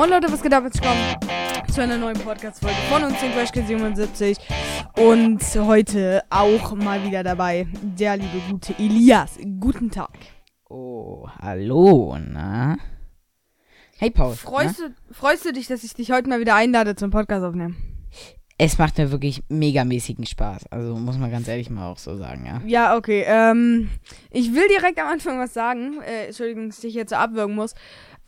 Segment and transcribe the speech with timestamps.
[0.00, 0.64] Moin Leute, was geht ab?
[0.64, 0.98] Jetzt kommen
[1.70, 4.38] zu einer neuen Podcast-Folge von uns, den Quashkids 77.
[4.96, 9.36] Und heute auch mal wieder dabei der liebe gute Elias.
[9.60, 10.16] Guten Tag.
[10.70, 12.78] Oh, hallo, na?
[13.98, 14.36] Hey Paul.
[14.36, 17.76] Freust, du, freust du dich, dass ich dich heute mal wieder einlade zum Podcast aufnehmen?
[18.62, 20.66] Es macht mir wirklich megamäßigen Spaß.
[20.70, 22.60] Also muss man ganz ehrlich mal auch so sagen, ja.
[22.66, 23.24] Ja, okay.
[23.26, 23.88] Ähm,
[24.30, 26.02] ich will direkt am Anfang was sagen.
[26.02, 27.74] Äh, Entschuldigung, dass ich jetzt so abwürgen muss.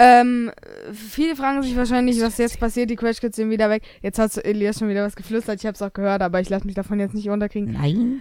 [0.05, 0.51] Ähm,
[0.93, 2.91] viele fragen sich wahrscheinlich, was jetzt passiert.
[2.91, 3.83] Die Crash Kids sind wieder weg.
[4.03, 5.61] Jetzt hat Elias schon wieder was geflüstert.
[5.61, 7.73] Ich hab's auch gehört, aber ich lasse mich davon jetzt nicht unterkriegen.
[7.73, 8.21] Nein?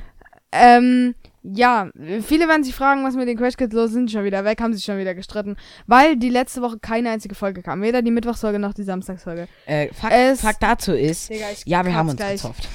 [0.51, 1.89] Ähm, ja,
[2.23, 3.93] viele werden sich fragen, was mit den Crash Kids los ist.
[3.93, 5.55] sind schon wieder weg, haben sich schon wieder gestritten,
[5.87, 7.81] weil die letzte Woche keine einzige Folge kam.
[7.81, 9.47] Weder die Mittwochsfolge noch die Samstagsfolge.
[9.65, 12.41] Äh, Fakt, Es- Fakt dazu ist, Digga, ja, wir haben uns gleich.
[12.41, 12.67] gezofft.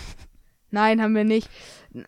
[0.70, 1.48] Nein, haben wir nicht.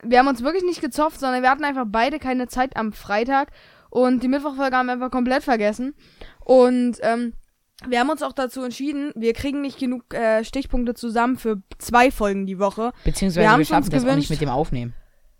[0.02, 3.48] Wir haben uns wirklich nicht gezopft, sondern wir hatten einfach beide keine Zeit am Freitag
[3.90, 5.94] und die Mittwochfolge haben wir einfach komplett vergessen.
[6.48, 7.34] Und ähm,
[7.86, 12.10] wir haben uns auch dazu entschieden, wir kriegen nicht genug äh, Stichpunkte zusammen für zwei
[12.10, 12.92] Folgen die Woche.
[13.04, 14.94] Beziehungsweise Wir wir, schaffen das auch nicht mit dem Aufnehmen.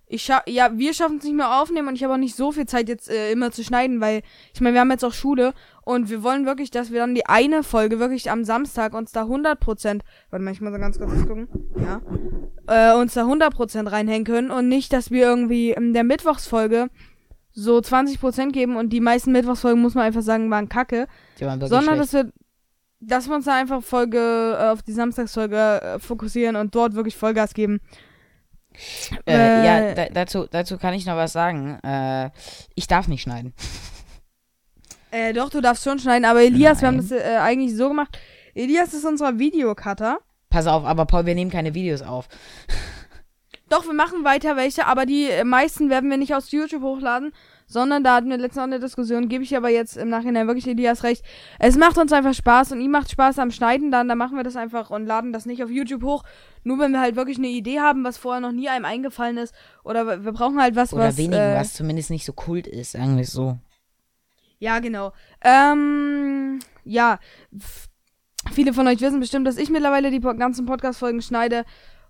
[0.07, 2.53] Ich scha ja, wir schaffen es nicht mehr aufnehmen und ich habe auch nicht so
[2.53, 4.21] viel Zeit jetzt äh, immer zu schneiden, weil
[4.53, 7.27] ich meine, wir haben jetzt auch Schule und wir wollen wirklich, dass wir dann die
[7.27, 11.27] eine Folge wirklich am Samstag uns da 100%, warte mal, ich muss mal ganz kurz
[11.27, 12.03] gucken, ja,
[12.67, 16.89] äh, uns da 100% reinhängen können und nicht, dass wir irgendwie in der Mittwochsfolge
[17.53, 21.07] so 20% geben und die meisten Mittwochsfolgen, muss man einfach sagen, waren kacke,
[21.41, 22.01] waren sondern schlecht.
[22.01, 22.33] dass wir
[23.01, 27.17] dass wir uns da einfach Folge äh, auf die Samstagsfolge äh, fokussieren und dort wirklich
[27.17, 27.81] Vollgas geben.
[29.25, 31.79] äh, äh, ja, da, dazu, dazu kann ich noch was sagen.
[31.85, 32.31] Äh,
[32.75, 33.55] ich darf nicht schneiden.
[35.11, 37.09] Äh, doch, du darfst schon schneiden, aber Elias, wir haben Nein.
[37.09, 38.19] das eigentlich so gemacht.
[38.55, 40.19] Elias ist unser Videocutter.
[40.51, 42.29] Pass auf, aber Paul, wir nehmen keine Videos auf.
[43.69, 47.33] Doch, wir machen weiter welche, aber die äh, meisten werden wir nicht aus YouTube hochladen,
[47.67, 50.67] sondern da hatten wir letztens auch eine Diskussion, gebe ich aber jetzt im Nachhinein wirklich
[50.67, 51.23] Elias recht.
[51.59, 54.43] Es macht uns einfach Spaß und ihm macht Spaß am Schneiden, dann, dann machen wir
[54.43, 56.25] das einfach und laden das nicht auf YouTube hoch.
[56.65, 59.55] Nur wenn wir halt wirklich eine Idee haben, was vorher noch nie einem eingefallen ist.
[59.85, 61.19] Oder wir- brauchen halt was, Oder was.
[61.19, 63.59] wenigen, äh, was zumindest nicht so kult ist, sagen wir es so.
[64.61, 65.13] Ja, genau.
[65.43, 67.19] Ähm, ja.
[68.53, 71.65] Viele von euch wissen bestimmt, dass ich mittlerweile die ganzen Podcast-Folgen schneide.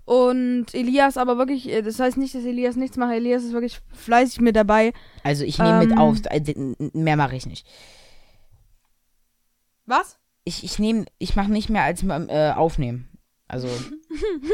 [0.08, 3.12] Und Elias aber wirklich, äh, das heißt nicht, dass Elias nichts macht.
[3.12, 4.94] Elias ist wirklich fleißig mit dabei.
[5.22, 5.98] Also ich nehme mit Ähm.
[5.98, 6.54] auf, äh,
[6.94, 7.66] mehr mache ich nicht.
[9.84, 10.18] Was?
[10.44, 13.06] Ich, ich nehme, ich mache nicht mehr als äh, aufnehmen.
[13.48, 13.68] Also,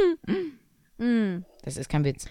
[0.98, 1.44] Hm.
[1.62, 2.26] das ist kein Witz.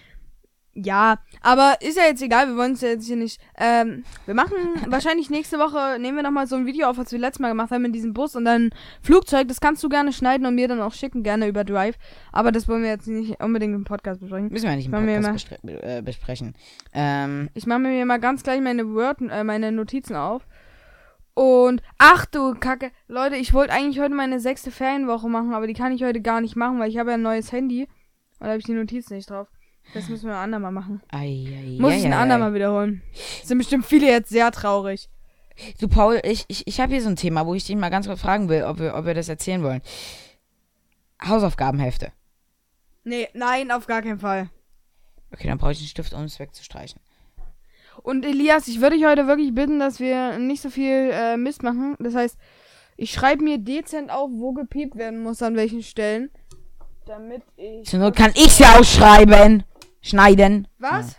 [0.74, 3.40] Ja, aber ist ja jetzt egal, wir wollen es ja jetzt hier nicht.
[3.56, 4.54] Ähm, wir machen
[4.88, 7.70] wahrscheinlich nächste Woche, nehmen wir nochmal so ein Video auf, was wir letztes Mal gemacht
[7.70, 8.70] haben mit diesem Bus und dann
[9.00, 9.46] Flugzeug.
[9.48, 11.96] Das kannst du gerne schneiden und mir dann auch schicken, gerne über Drive.
[12.32, 14.48] Aber das wollen wir jetzt nicht unbedingt im Podcast besprechen.
[14.48, 16.54] Müssen wir nicht im Podcast bespre äh, besprechen.
[16.92, 20.46] Ähm, Ich mache mir mal ganz gleich meine Word, äh, meine Notizen auf.
[21.34, 25.74] Und ach du Kacke, Leute, ich wollte eigentlich heute meine sechste Ferienwoche machen, aber die
[25.74, 27.88] kann ich heute gar nicht machen, weil ich habe ja ein neues Handy
[28.38, 29.48] und da habe ich die Notizen nicht drauf.
[29.92, 31.02] Das müssen wir ein andermal machen.
[31.12, 33.02] ei, ei, Muss ei, ich ein ei, andermal wiederholen.
[33.44, 35.08] Sind bestimmt viele jetzt sehr traurig.
[35.80, 38.06] Du, Paul, ich, ich, ich habe hier so ein Thema, wo ich dich mal ganz
[38.06, 39.82] kurz fragen will, ob wir, ob wir das erzählen wollen.
[41.24, 42.12] Hausaufgabenhefte.
[43.04, 44.50] Nee, nein, auf gar keinen Fall.
[45.32, 47.00] Okay, dann brauche ich einen Stift, um es wegzustreichen.
[48.02, 51.62] Und Elias, ich würde dich heute wirklich bitten, dass wir nicht so viel äh, Mist
[51.62, 51.96] machen.
[52.00, 52.36] Das heißt,
[52.96, 56.30] ich schreibe mir dezent auf, wo gepiept werden muss, an welchen Stellen.
[57.06, 57.86] Damit ich.
[57.86, 59.62] Zur Not kann ich ja auch schreiben.
[60.04, 60.68] Schneiden.
[60.78, 61.16] Was?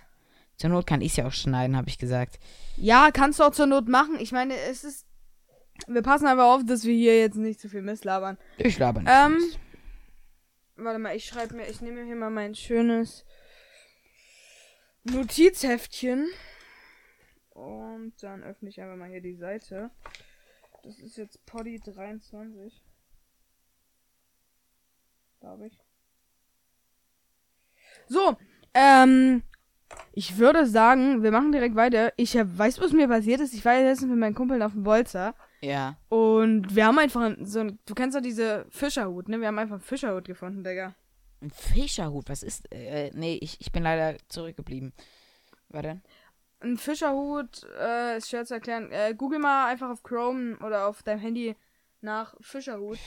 [0.57, 2.39] Zur Not kann ich ja auch schneiden, habe ich gesagt.
[2.77, 4.19] Ja, kannst du auch zur Not machen.
[4.19, 5.07] Ich meine, es ist.
[5.87, 8.37] Wir passen einfach auf, dass wir hier jetzt nicht zu viel Mist labern.
[8.57, 9.11] Ich laber nicht.
[9.11, 9.33] Ähm.
[9.33, 9.59] Mist.
[10.77, 13.25] Warte mal, ich schreibe mir, ich nehme mir hier mal mein schönes
[15.03, 16.29] Notizheftchen.
[17.49, 19.89] Und dann öffne ich einfach mal hier die Seite.
[20.83, 22.83] Das ist jetzt Poddy 23.
[25.39, 25.79] Glaube ich.
[28.07, 28.37] So,
[28.75, 29.41] ähm,
[30.13, 32.13] ich würde sagen, wir machen direkt weiter.
[32.17, 33.53] Ich hab, weiß, was mir passiert ist.
[33.53, 35.33] Ich war ja letztens mit meinen Kumpeln auf dem Bolzer.
[35.61, 35.97] Ja.
[36.09, 39.39] Und wir haben einfach ein- so ein, du kennst doch diese Fischerhut, ne?
[39.39, 40.93] Wir haben einfach einen Fischerhut gefunden, Digga.
[41.41, 42.71] Ein Fischerhut, was ist.
[42.71, 44.93] Äh, nee, ich, ich bin leider zurückgeblieben.
[45.69, 46.01] Warte.
[46.61, 48.91] Ein Fischerhut, äh, ist schwer zu erklären.
[48.91, 51.55] Äh, google mal einfach auf Chrome oder auf deinem Handy
[52.01, 52.97] nach Fischerhut.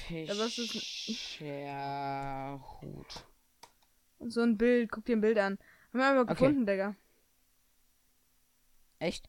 [1.49, 3.25] Fischerhut.
[4.27, 5.59] So ein Bild, guck dir ein Bild an.
[5.93, 6.35] Haben wir Okay.
[6.35, 6.95] gefunden, Digga.
[8.99, 9.29] Echt?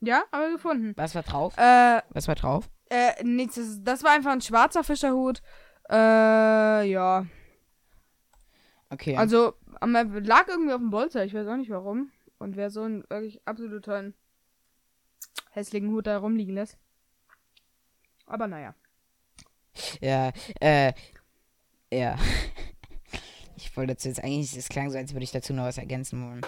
[0.00, 0.92] Ja, haben wir gefunden.
[0.96, 1.54] Was war drauf?
[1.58, 2.70] Äh, Was war drauf?
[2.90, 5.42] äh, nichts, das, das war einfach ein schwarzer Fischerhut.
[5.90, 5.94] Äh,
[6.90, 7.26] ja.
[8.90, 9.16] Okay.
[9.16, 12.10] Also, lag irgendwie auf dem Bolzer, ich weiß auch nicht warum.
[12.38, 14.14] Und wer so einen wirklich absolut tollen
[15.50, 16.78] hässlichen Hut da rumliegen lässt.
[18.26, 18.74] Aber naja.
[20.00, 20.30] Ja,
[20.60, 20.92] äh,
[21.92, 22.16] ja.
[23.62, 26.24] Ich wollte dazu jetzt eigentlich, es klang so, als würde ich dazu noch was ergänzen
[26.26, 26.42] wollen.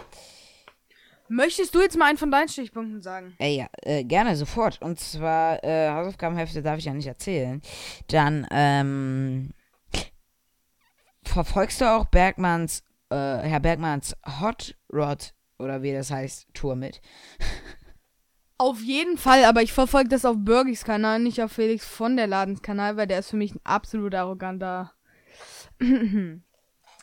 [1.28, 3.34] Möchtest du jetzt mal einen von deinen Stichpunkten sagen?
[3.38, 4.82] Ey, ja, äh, gerne, sofort.
[4.82, 7.62] Und zwar, äh, Hausaufgabenhefte darf ich ja nicht erzählen.
[8.08, 9.50] Dann, ähm,
[11.22, 17.00] verfolgst du auch Bergmanns, äh, Herr Bergmanns Hot Rod, oder wie das heißt, Tour mit?
[18.58, 22.26] Auf jeden Fall, aber ich verfolge das auf Burgis Kanal, nicht auf Felix von der
[22.26, 24.92] Ladens Kanal, weil der ist für mich ein absolut arroganter.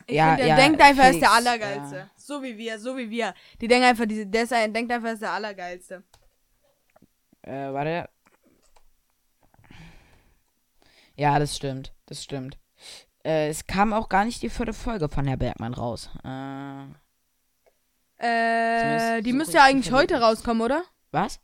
[0.08, 1.96] Ich Ja, find, der ja, denkt einfach, er ist der Felix, Allergeilste.
[1.96, 2.10] ja.
[2.16, 3.34] So wie wir, so wie wir.
[3.60, 6.02] Die denken einfach, diese, der, ist, ein- denkt einfach, er ist der Allergeilste.
[7.42, 8.08] Äh, warte.
[11.16, 11.92] Ja, das stimmt.
[12.06, 12.58] Das stimmt.
[13.24, 16.08] Äh, es kam auch gar nicht die vierte Folge von Herr Bergmann raus.
[16.24, 16.84] Äh,
[18.20, 20.82] Äh, die müsste ja eigentlich heute rauskommen, oder?
[21.10, 21.38] was?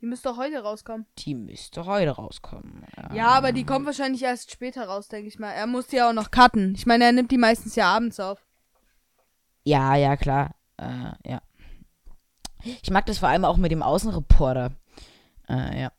[0.00, 1.06] Die müsste heute rauskommen.
[1.18, 2.84] Die müsste heute rauskommen.
[3.14, 5.52] Ja, aber die kommt wahrscheinlich erst später raus, denke ich mal.
[5.52, 6.74] Er muss die ja auch noch cutten.
[6.74, 8.44] Ich meine, er nimmt die meistens ja abends auf.
[9.64, 10.54] Ja, ja, klar.
[10.76, 11.40] Äh, ja.
[12.62, 14.72] Ich mag das vor allem auch mit dem Außenreporter.
[15.48, 15.92] Äh, ja.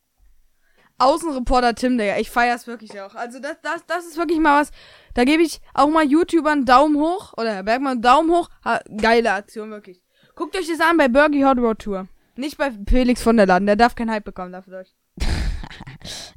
[0.99, 2.17] Außenreporter Tim, Digga.
[2.17, 3.15] Ich feier's wirklich auch.
[3.15, 4.71] Also das, das, das ist wirklich mal was.
[5.15, 7.33] Da gebe ich auch mal YouTubern einen Daumen hoch.
[7.35, 8.49] Oder Herr Bergmann einen Daumen hoch.
[8.63, 10.03] Ha, geile Aktion, wirklich.
[10.35, 12.07] Guckt euch das an bei Burgi Hot Road Tour.
[12.37, 13.65] Nicht bei Felix von der Laden.
[13.65, 14.85] Der darf keinen Hype bekommen dafür.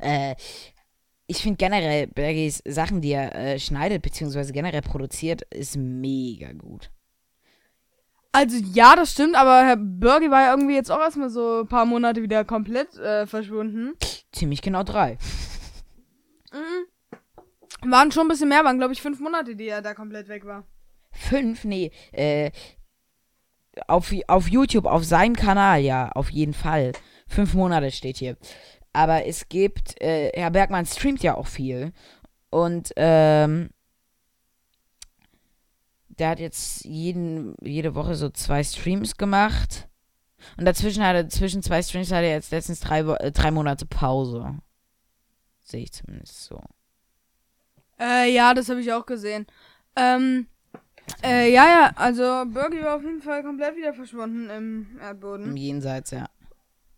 [0.02, 0.34] Äh,
[1.26, 6.90] ich finde generell Bergis Sachen, die er äh, schneidet, beziehungsweise generell produziert, ist mega gut.
[8.32, 11.68] Also ja, das stimmt, aber Herr Burgi war ja irgendwie jetzt auch erstmal so ein
[11.68, 13.92] paar Monate wieder komplett äh, verschwunden.
[14.32, 15.18] Ziemlich genau drei.
[16.52, 17.90] Mhm.
[17.90, 20.44] Waren schon ein bisschen mehr, waren glaube ich fünf Monate, die er da komplett weg
[20.44, 20.64] war.
[21.12, 21.64] Fünf?
[21.64, 22.50] Nee, äh,
[23.88, 26.92] auf, auf YouTube, auf seinem Kanal, ja, auf jeden Fall.
[27.26, 28.36] Fünf Monate steht hier.
[28.92, 31.92] Aber es gibt, äh, Herr Bergmann streamt ja auch viel.
[32.50, 33.70] Und, ähm,
[36.08, 39.88] der hat jetzt jeden, jede Woche so zwei Streams gemacht.
[40.56, 43.86] Und dazwischen hat er, zwischen zwei Streams hat er jetzt letztens drei, äh, drei Monate
[43.86, 44.58] Pause.
[45.62, 46.60] Sehe ich zumindest so.
[47.98, 49.46] Äh, ja, das habe ich auch gesehen.
[49.96, 50.46] Ähm,
[51.22, 55.56] äh, ja, ja, also Burgi war auf jeden Fall komplett wieder verschwunden im Im Erdboden.
[55.56, 56.26] Jenseits, ja.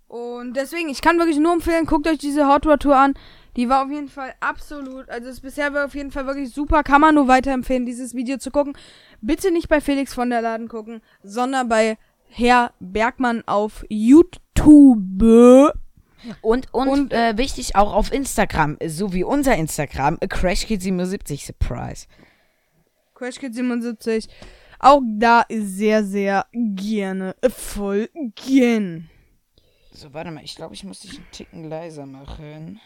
[0.09, 3.15] Und deswegen, ich kann wirklich nur empfehlen, guckt euch diese Hot Rod Tour an.
[3.57, 6.83] Die war auf jeden Fall absolut, also ist bisher war auf jeden Fall wirklich super.
[6.83, 8.75] Kann man nur weiterempfehlen, dieses Video zu gucken.
[9.21, 11.97] Bitte nicht bei Felix von der Laden gucken, sondern bei
[12.29, 15.73] Herr Bergmann auf YouTube.
[16.41, 22.07] Und, und, Und- äh, wichtig auch auf Instagram, so wie unser Instagram, CrashKid77 Surprise.
[23.23, 24.29] Crash Kid 77.
[24.81, 29.09] Auch da sehr, sehr gerne folgen.
[29.93, 32.81] So, warte mal, ich glaube, ich muss dich einen Ticken leiser machen.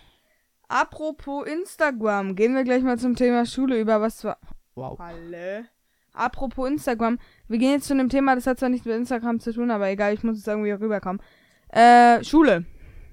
[0.68, 4.36] Apropos Instagram, gehen wir gleich mal zum Thema Schule über, was war.
[4.74, 4.98] Wow.
[4.98, 5.68] Halle.
[6.12, 7.18] Apropos Instagram,
[7.48, 9.88] wir gehen jetzt zu einem Thema, das hat zwar nichts mit Instagram zu tun, aber
[9.88, 11.22] egal, ich muss jetzt irgendwie rüberkommen.
[11.68, 12.66] Äh, Schule.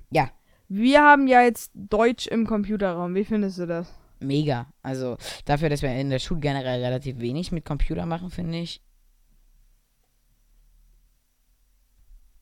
[0.09, 0.29] Ja,
[0.67, 3.15] Wir haben ja jetzt Deutsch im Computerraum.
[3.15, 4.02] Wie findest du das?
[4.23, 4.67] Mega.
[4.81, 8.81] Also, dafür, dass wir in der Schule generell relativ wenig mit Computer machen, finde ich.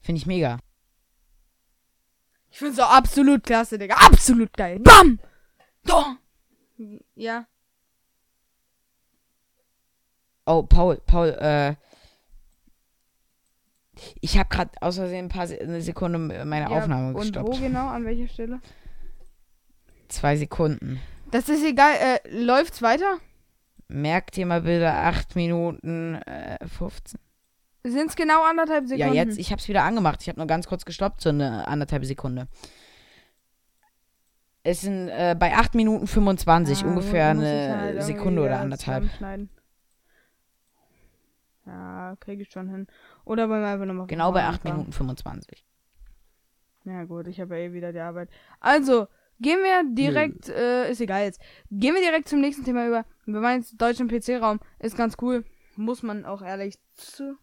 [0.02, 0.60] Finde ich mega.
[2.50, 3.96] Ich find's auch absolut klasse, Digga.
[3.96, 4.80] Absolut geil.
[4.80, 5.20] Bam!
[5.86, 6.16] Doch!
[7.16, 7.46] Ja.
[10.46, 11.76] Oh, Paul, Paul, äh.
[14.20, 16.78] Ich habe gerade aus Versehen ein paar Se eine Sekunde meine ja.
[16.78, 17.60] Aufnahme Und wo gestoppt.
[17.60, 17.88] genau?
[17.88, 18.60] An welcher Stelle?
[20.08, 21.00] Zwei Sekunden.
[21.32, 21.94] Das ist egal.
[21.94, 23.18] Äh, läuft's weiter?
[23.88, 27.20] Merkt ihr mal bitte 8 Minuten äh, 15.
[27.84, 29.14] Sind's genau anderthalb Sekunden?
[29.16, 30.22] Ja, jetzt, ich hab's wieder angemacht.
[30.22, 32.48] Ich habe nur ganz kurz gestoppt, so eine anderthalb Sekunde.
[34.64, 39.06] Es sind äh, bei 8 Minuten 25, Ah, ungefähr eine halt Sekunde oder anderthalb.
[41.66, 42.88] Ja, kriege ich schon hin.
[43.26, 45.66] Oder wollen wir einfach nochmal Genau bei 8 Minuten 25.
[46.86, 48.30] Ja gut, ich habe ja eh wieder die Arbeit.
[48.60, 49.08] Also,
[49.42, 51.42] gehen wir direkt, äh, ist egal jetzt.
[51.72, 53.06] Gehen wir direkt zum nächsten Thema über.
[53.26, 54.60] Wir meinen jetzt Deutsch im PC-Raum.
[54.80, 55.44] Ist ganz cool.
[55.76, 57.38] Muss man auch ehrlich zu.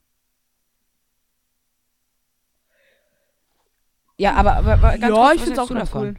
[4.16, 6.08] Ja, aber, aber, aber ganz ja, kurz, ich find's hältst auch ganz davon?
[6.08, 6.16] cool.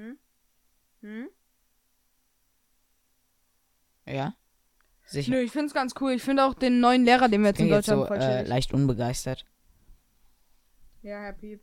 [0.00, 0.18] Hm?
[1.02, 1.28] Hm?
[4.06, 4.34] Ja?
[5.04, 5.30] Sicher.
[5.30, 6.12] Nö, ich find's ganz cool.
[6.12, 8.18] Ich finde auch den neuen Lehrer, den wir jetzt in bin jetzt Deutschland so voll
[8.18, 9.46] äh, leicht unbegeistert.
[11.02, 11.62] Ja, Herr Piep.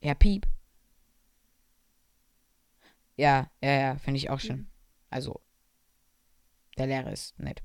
[0.00, 0.46] Ja, Piep.
[3.16, 4.70] Ja, ja, ja, finde ich auch schön.
[5.10, 5.40] Also,
[6.76, 7.62] der Lehrer ist nett.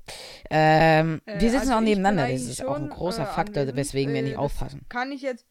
[0.50, 2.28] Ähm, Äh, wir sitzen also auch nebeneinander.
[2.28, 4.84] Das ist auch ein großer äh, Faktor, weswegen wir Äh, nicht das aufpassen.
[4.88, 5.46] Kann ich jetzt.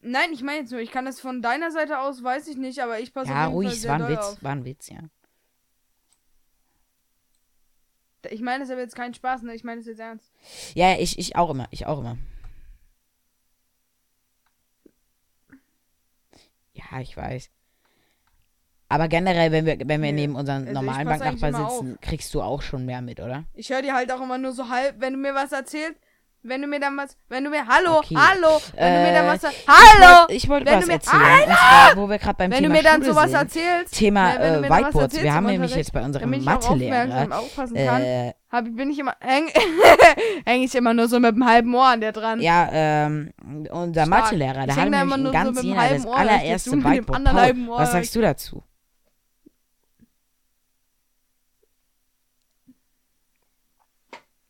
[0.00, 2.80] Nein, ich meine jetzt nur, ich kann das von deiner Seite aus, weiß ich nicht,
[2.82, 4.18] aber ich passe Ja, auf jeden ruhig, Fall es sehr war ein Witz.
[4.18, 4.42] auf.
[4.42, 4.98] War ein Witz, ja.
[8.30, 9.54] Ich meine, das ist aber jetzt kein Spaß, ne?
[9.54, 10.30] Ich meine das jetzt ernst.
[10.74, 11.68] Ja, ich, ich auch immer.
[11.70, 12.18] Ich auch immer.
[16.72, 17.50] Ja, ich weiß.
[18.88, 22.42] Aber generell, wenn wir, wenn wir Nee, neben unseren also normalen Banknachbarn sitzen, kriegst du
[22.42, 23.44] auch schon mehr mit, oder?
[23.54, 25.94] Ich höre dir halt auch immer nur so halb, wenn du mir was erzählst,
[26.42, 28.16] wenn du mir dann was, wenn du mir, hallo, Okay.
[28.16, 31.48] hallo, wenn du mir dann Äh, was, hallo, Ich wollte wenn was du mir- erzählen.
[31.48, 33.34] Und zwar, wo wir gerade beim wenn du Thema mir dann Schule sowas sind.
[33.40, 35.22] erzählst, Thema Ja, du äh, Whiteboards.
[35.22, 37.40] Wir haben nämlich jetzt bei unserem Mathelehrer
[37.74, 39.48] äh, hab, bin ich immer, häng,
[40.46, 42.40] häng ich immer nur so mit dem halben Ohr an der dran.
[42.40, 43.32] ja, ähm,
[43.70, 44.08] unser Stark.
[44.08, 48.16] Mathelehrer, der hat nämlich so ganz mit dem Jena das Ohr, allererste Ohr was sagst
[48.16, 48.62] du dazu?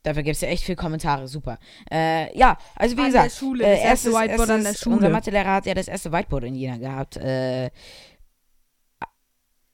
[0.03, 1.59] Dafür gibt es ja echt viele Kommentare, super.
[1.91, 4.71] Äh, ja, also wie An gesagt, der Schule, äh, das erste erstes, Whiteboard an der
[4.71, 5.13] erstes, Unser Schule.
[5.13, 7.17] Mathelehrer hat ja das erste Whiteboard in Jena gehabt.
[7.19, 7.71] Äh,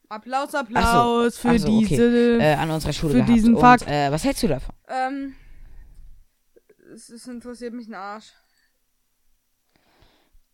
[0.09, 1.89] Applaus, Applaus für Ach so, okay.
[1.89, 3.33] diese, äh, an unserer Schule Für gehabt.
[3.33, 3.89] diesen Fakt.
[3.89, 4.75] Äh, was hältst du davon?
[4.89, 5.35] ähm,
[6.95, 8.33] es, es interessiert mich ein Arsch.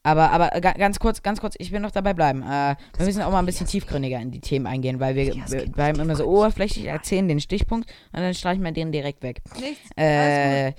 [0.04, 2.42] Aber, aber ga- ganz kurz, ganz kurz, ich will noch dabei bleiben.
[2.42, 5.34] Äh, wir müssen auch mal ein bisschen tiefgründiger in die Themen eingehen, weil wir,
[5.70, 9.42] bleiben immer so oberflächlich, erzählen den Stichpunkt und dann streichen wir den direkt weg.
[9.60, 10.72] Nichts, alles Äh,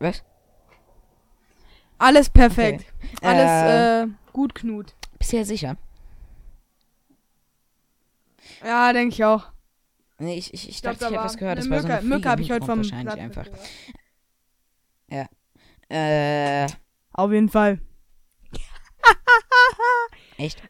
[0.00, 0.24] was?
[1.98, 2.84] Alles perfekt.
[3.16, 3.26] Okay.
[3.26, 4.94] Alles, äh, gut, Knut.
[5.18, 5.76] Bist du ja sicher?
[8.64, 9.50] Ja, denke ich auch.
[10.18, 11.58] Nee, ich, ich, ich dachte, ich hätte was gehört.
[11.58, 13.44] Das war so Mücke, Mücke habe ich heute vom wahrscheinlich einfach.
[13.44, 13.70] mitgebracht.
[15.88, 16.66] Äh,
[17.12, 17.80] Auf jeden Fall.
[20.36, 20.62] echt?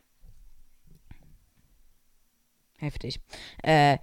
[2.78, 3.21] Heftig.
[3.62, 3.99] Äh,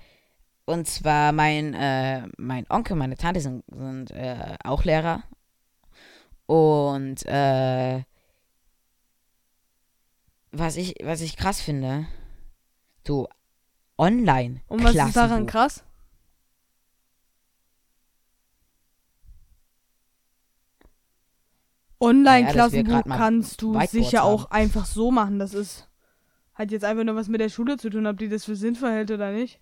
[0.66, 5.24] und zwar mein, äh, mein Onkel, meine Tante sind, sind äh, auch Lehrer.
[6.48, 8.04] Und äh,
[10.58, 12.08] was ich, was ich krass finde,
[13.06, 13.28] so
[13.98, 14.62] online.
[14.68, 15.84] Und was ist daran krass?
[22.02, 24.52] Ja, Online-Klassenbuch mal kannst du Whiteboards sicher auch haben.
[24.52, 25.40] einfach so machen.
[25.40, 25.88] Das ist
[26.54, 28.92] hat jetzt einfach nur was mit der Schule zu tun, ob die das für sinnvoll
[28.92, 29.60] hält oder nicht.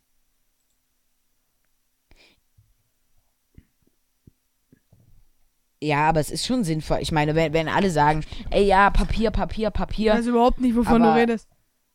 [5.83, 6.99] Ja, aber es ist schon sinnvoll.
[7.01, 10.13] Ich meine, wenn, wenn alle sagen, ey, ja, Papier, Papier, Ich Papier.
[10.13, 11.49] weiß überhaupt nicht, wovon du aber redest.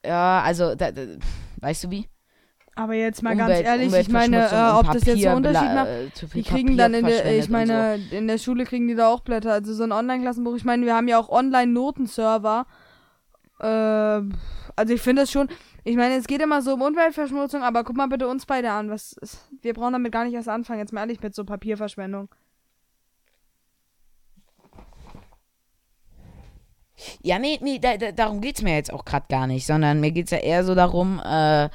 [0.04, 1.02] Ja, also, da, da,
[1.60, 2.06] weißt du wie?
[2.76, 5.74] Aber jetzt mal Umwelt- ganz ehrlich, ich meine, äh, ob das jetzt Papier, einen Unterschied
[5.74, 5.88] macht.
[5.88, 9.08] äh, Die kriegen Papier dann in der, ich meine, in der Schule kriegen die da
[9.08, 9.52] auch Blätter.
[9.52, 10.54] Also so ein Online-Klassenbuch.
[10.54, 12.66] Ich meine, wir haben ja auch Online-Notenserver.
[13.60, 15.48] Äh, also ich finde das schon.
[15.82, 18.90] Ich meine, es geht immer so um Umweltverschmutzung, aber guck mal bitte uns beide an.
[18.90, 19.16] Was
[19.62, 20.78] wir brauchen damit gar nicht erst anfangen.
[20.80, 22.28] Jetzt mal ehrlich mit so Papierverschwendung.
[27.22, 30.10] Ja, nee, nee, da, da, darum geht's mir jetzt auch gerade gar nicht, sondern mir
[30.10, 31.68] geht's ja eher so darum, äh,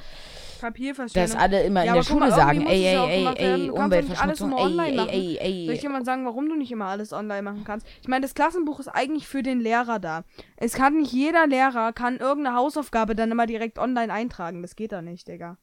[1.12, 4.52] dass alle immer Ja, in der Schule mal, sagen, ey, es ey, ey, ey, Umweltverschmutzung,
[4.56, 5.08] ey, ey, machen.
[5.10, 5.88] ey, Soll ich ey.
[5.90, 7.86] mal sagen, warum du nicht immer alles online machen kannst?
[8.00, 10.24] Ich meine, das Klassenbuch ist eigentlich für den Lehrer da.
[10.56, 14.62] Es kann nicht jeder Lehrer kann irgendeine Hausaufgabe dann immer direkt online eintragen.
[14.62, 15.58] Das geht da nicht, Digga.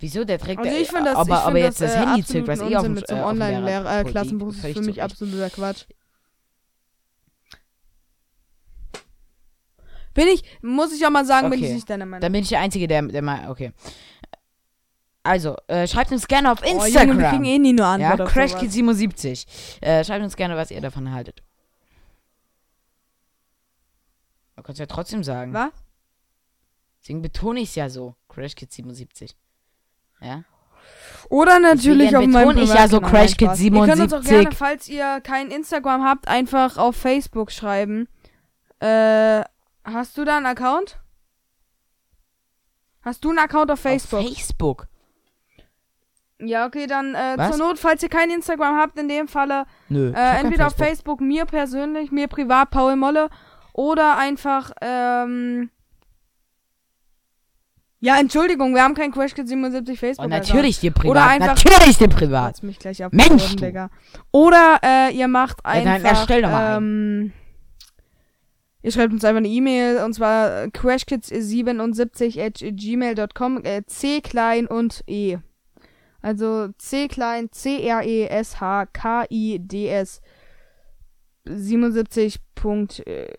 [0.00, 2.24] Wieso, der trägt Also ich finde das, aber, ich aber jetzt das, das äh, Handy
[2.24, 5.86] zückt, was eh auf dem mit so einem äh, Online-Klassenbuch ist für mich absoluter Quatsch.
[10.14, 11.74] Bin ich, muss ich auch mal sagen, bin ich Okay.
[11.74, 12.20] nicht deiner Meinung.
[12.20, 13.72] Dann bin ich der Einzige, der, der mal, okay.
[15.22, 17.08] Also, äh, schreibt uns gerne auf oh, Instagram.
[17.08, 18.32] Junge, wir kriegen eh nie nur ja, auf sowas.
[18.32, 19.46] CrashKid77.
[19.80, 21.42] Äh, schreibt uns gerne, was ihr davon haltet.
[24.56, 25.52] Man kann es ja trotzdem sagen.
[25.52, 25.70] Was?
[27.02, 28.16] Deswegen betone ich es ja so.
[28.30, 29.34] CrashKid77.
[30.20, 30.42] Ja?
[31.30, 33.00] Oder natürlich auf meinem ich ja so.
[33.00, 33.60] Crash Kid Nein, Spaß.
[33.60, 34.28] Ihr könnt uns auch 77.
[34.28, 38.08] gerne, falls ihr kein Instagram habt, einfach auf Facebook schreiben.
[38.80, 39.42] Äh,
[39.84, 40.98] hast du da einen Account?
[43.02, 44.20] Hast du einen Account auf Facebook?
[44.20, 44.86] Auf Facebook.
[46.40, 47.56] ja, okay, dann äh, Was?
[47.56, 50.12] zur Not, falls ihr kein Instagram habt, in dem Falle Nö.
[50.12, 53.28] äh, entweder auf Facebook mir persönlich, mir privat, Paul Molle,
[53.72, 55.70] oder einfach, ähm,
[58.00, 60.24] ja, Entschuldigung, wir haben kein Crashkit 77 Facebook.
[60.24, 61.10] Und natürlich dir privat.
[61.10, 62.62] Oder einfach- natürlich dir privat.
[62.62, 63.56] Mich gleich Mensch.
[63.56, 63.90] Digga.
[64.30, 66.08] Oder äh, ihr macht Ja, dann einfach.
[66.10, 67.32] erstell doch mal ähm,
[68.82, 73.64] ihr schreibt uns einfach eine E-Mail und zwar äh, crashkids77 at gmail.com.
[73.64, 75.38] Äh, C klein und E.
[76.20, 80.20] Also C klein C R E S H K I D S
[81.44, 82.38] 77.
[82.54, 83.32] Punkt, äh,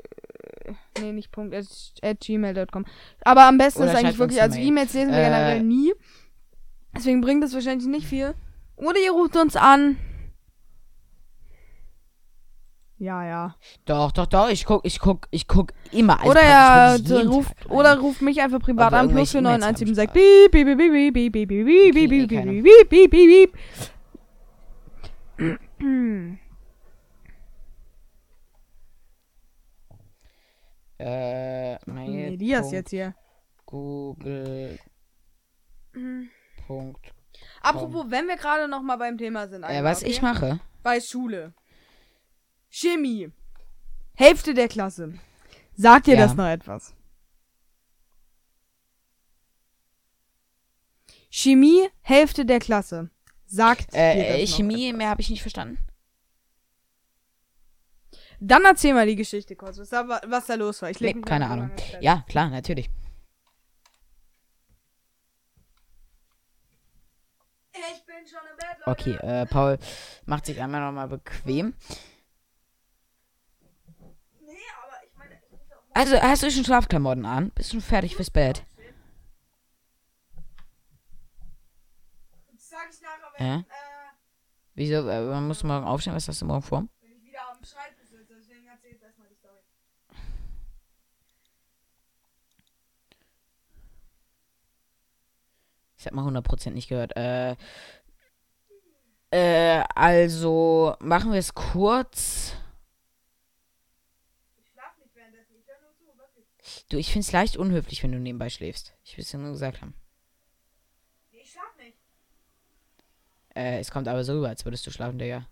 [0.99, 1.65] nee, nicht Punkt, at,
[2.01, 2.85] at gmail.com.
[3.23, 4.67] Aber am besten Oder ist eigentlich wirklich, also Mail.
[4.67, 5.93] E-Mails lesen wir Äh, generell nie.
[6.95, 8.33] Deswegen bringt es wahrscheinlich nicht viel.
[8.75, 9.97] Oder ihr ruft uns an.
[12.97, 13.55] Ja, ja.
[13.85, 14.49] Doch, doch, doch.
[14.49, 16.19] Ich guck, ich guck, ich guck immer.
[16.19, 19.09] Also oder er jeden ruft, oder ruft mich einfach privat an.
[19.09, 22.29] Plus irgendwelche E-Mails 4917 sagt haben, piep, piep, piep, piep, piep, piep, piep, piep, piep,
[22.29, 23.53] piep, piep, piep, piep,
[25.79, 26.39] piep,
[30.99, 32.33] Äh, Mail.
[32.33, 33.15] Elias Punkt jetzt hier.
[33.65, 34.77] Google.
[36.67, 37.13] Punkt.
[37.61, 39.63] Apropos, wenn wir gerade noch mal beim Thema sind.
[39.63, 40.11] Äh, einmal, was okay?
[40.11, 40.59] ich mache?
[40.83, 41.53] Bei Schule.
[42.69, 43.31] Chemie.
[44.15, 45.13] Hälfte der Klasse.
[45.75, 46.21] Sagt dir Ja.
[46.21, 46.93] das noch etwas?
[51.29, 53.09] Chemie, Hälfte der Klasse.
[53.45, 55.77] Sagt dir Äh, äh, das noch Chemie, mehr habe ich nicht verstanden.
[58.39, 60.89] Dann erzähl mal die Geschichte kurz, was da, wa- was da los war.
[60.89, 61.71] Ich Nee, keine Ahnung.
[61.99, 62.89] Ja, klar, natürlich.
[67.73, 69.77] Ich bin schon im Bett, Okay, äh, Paul
[70.25, 71.73] macht sich einmal nochmal bequem.
[74.41, 74.53] Nee,
[74.83, 77.51] aber ich meine, ich Also, hast du schon Schlafklamotten an?
[77.51, 78.63] Bist du schon fertig fürs Bett?
[82.51, 83.59] Das sag ich nachher, wenn, Ja?
[83.59, 83.63] äh,
[84.75, 85.07] Wieso?
[85.09, 86.13] Äh, man muss morgen aufstehen.
[86.15, 86.85] Was hast du morgen vor?
[87.01, 88.35] wenn ich wieder am Schreibtisch sitze.
[88.35, 89.59] Deswegen erzähl jetzt erstmal die Story.
[95.99, 97.15] Ich hab mal 100% nicht gehört.
[97.17, 97.57] Äh,
[99.31, 102.55] äh, also, machen wir es kurz.
[104.57, 106.85] Ich schlaf nicht währenddessen, ich höre nur zu, wirklich.
[106.89, 108.93] Du, ich find's leicht unhöflich, wenn du nebenbei schläfst.
[109.03, 109.93] Ich will es dir nur gesagt haben.
[111.33, 111.97] Nee, ich schlaf nicht.
[113.53, 115.47] Äh, es kommt aber so rüber, als würdest du schlafen, Digga.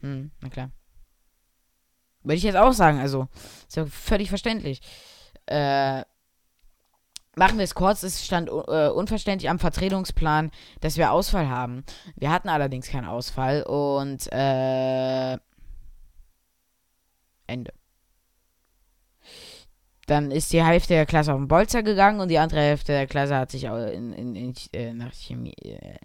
[0.00, 0.70] Hm, na klar.
[2.22, 3.28] Würde ich jetzt auch sagen, also.
[3.68, 4.80] Ist ja völlig verständlich.
[5.44, 6.04] Äh.
[7.36, 8.02] Machen wir es kurz.
[8.02, 11.84] Es stand äh, unverständlich am Vertretungsplan, dass wir Ausfall haben.
[12.16, 15.38] Wir hatten allerdings keinen Ausfall und äh.
[17.46, 17.72] Ende.
[20.06, 23.06] Dann ist die Hälfte der Klasse auf den Bolzer gegangen und die andere Hälfte der
[23.06, 25.54] Klasse hat sich in, in, in, äh, nach Chemie.
[25.62, 25.98] Äh,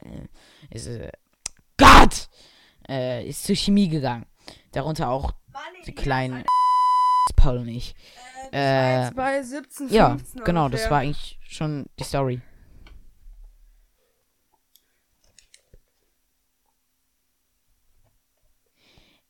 [0.70, 1.12] ist, äh,
[1.78, 2.30] Gott!
[2.88, 4.26] Äh, ist zur Chemie gegangen.
[4.72, 5.34] Darunter auch
[5.86, 6.46] die kleinen
[7.36, 7.94] Paul und ich.
[7.94, 10.92] Äh, Äh, bei 17, 15 Ja, genau, das ungefähr.
[10.92, 12.42] war eigentlich schon die Story.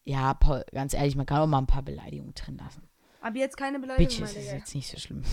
[0.04, 2.82] Ja, Paul, ganz ehrlich, man kann auch mal ein paar Beleidigungen drin lassen.
[3.22, 5.24] Ab jetzt keine Beleidigung Bitches ist jetzt nicht so schlimm.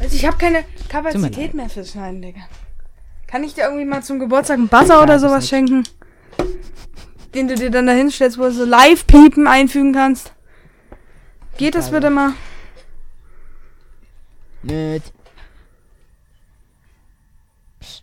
[0.00, 2.40] Also ich habe keine Kapazität mehr fürs Schneiden, Digga.
[3.26, 5.82] Kann ich dir irgendwie mal zum Geburtstag einen Buzzer oder das sowas schenken?
[7.34, 10.32] Den du dir dann da hinstellst, wo du so Live-Piepen einfügen kannst?
[11.56, 12.34] Geht das bitte mal?
[14.62, 15.02] Nöt.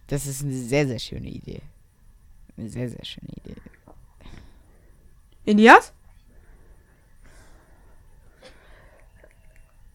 [0.08, 1.62] Das ist eine sehr, sehr schöne Idee.
[2.58, 3.56] Eine sehr, sehr schöne Idee.
[5.46, 5.94] Elias?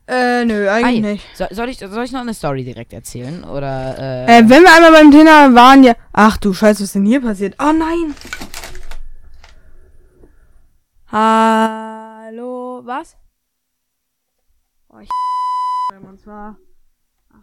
[0.06, 1.12] Äh, nö, eigentlich Ei.
[1.12, 1.36] nicht.
[1.36, 3.42] So, soll, ich, soll ich noch eine Story direkt erzählen?
[3.44, 5.94] Oder, äh, Äh, wenn wir einmal beim Thema waren, ja.
[6.12, 7.54] Ach du Scheiße, was ist denn hier passiert?
[7.58, 8.14] Oh nein!
[11.10, 13.16] Hallo, was?
[14.88, 15.08] Oh, ich
[16.24, 16.58] zwar
[17.28, 17.40] 18.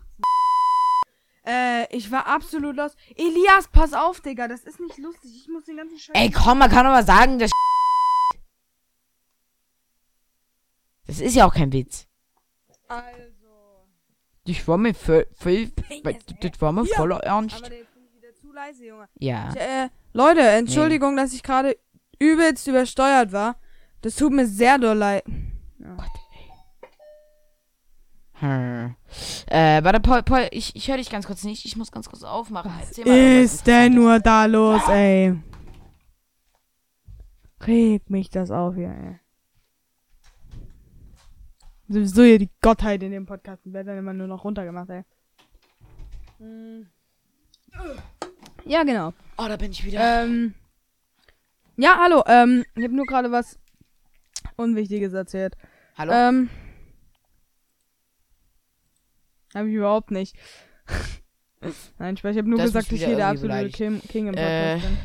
[1.45, 2.95] Äh, ich war absolut los.
[3.15, 5.31] Elias, pass auf, Digga, das ist nicht lustig.
[5.35, 6.15] Ich muss den ganzen Scheiß.
[6.15, 7.51] Ey, komm, man kann doch mal sagen, das.
[11.07, 12.07] Das ist ja auch kein Witz.
[12.87, 13.87] Also.
[14.45, 15.25] Das war mir voll.
[15.35, 15.71] voll
[16.41, 16.95] das war mir Ja.
[16.95, 17.57] voller Ernst.
[17.57, 19.09] Aber der ich wieder zu leise, Junge.
[19.19, 19.49] Ja.
[19.51, 21.77] Ich, äh, Leute, Entschuldigung, dass ich gerade
[22.19, 23.57] übelst übersteuert war.
[24.01, 25.23] Das tut mir sehr doll leid.
[28.41, 28.95] Hm.
[29.51, 31.63] Äh, warte, Paul, Paul, ich, ich höre dich ganz kurz nicht.
[31.63, 32.71] Ich muss ganz kurz aufmachen.
[32.97, 35.39] Irgendwas Ist denn nur da los, ey?
[37.61, 39.19] Reg mich das auf hier, ey.
[41.87, 45.03] Sowieso hier die Gottheit in dem Podcast wird dann immer nur noch runtergemacht, ey.
[46.39, 46.87] Hm.
[48.65, 49.13] Ja, genau.
[49.37, 50.23] Oh, da bin ich wieder.
[50.23, 50.55] Ähm.
[51.77, 53.59] Ja, hallo, ähm, ich habe nur gerade was
[54.55, 55.55] Unwichtiges erzählt.
[55.95, 56.11] Hallo?
[56.11, 56.49] Ähm.
[59.53, 60.35] Hab ich überhaupt nicht.
[61.99, 64.75] Nein, Spaß, ich habe nur Das gesagt, ich hier der absolute King, King im Äh.
[64.77, 64.97] Podcast bin.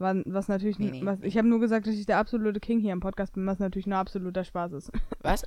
[0.00, 1.04] Was, was natürlich, Nee, nee.
[1.04, 3.58] was, ich habe nur gesagt, dass ich der absolute King hier im Podcast bin, was
[3.58, 4.92] natürlich nur absoluter Spaß ist.
[5.22, 5.42] Was?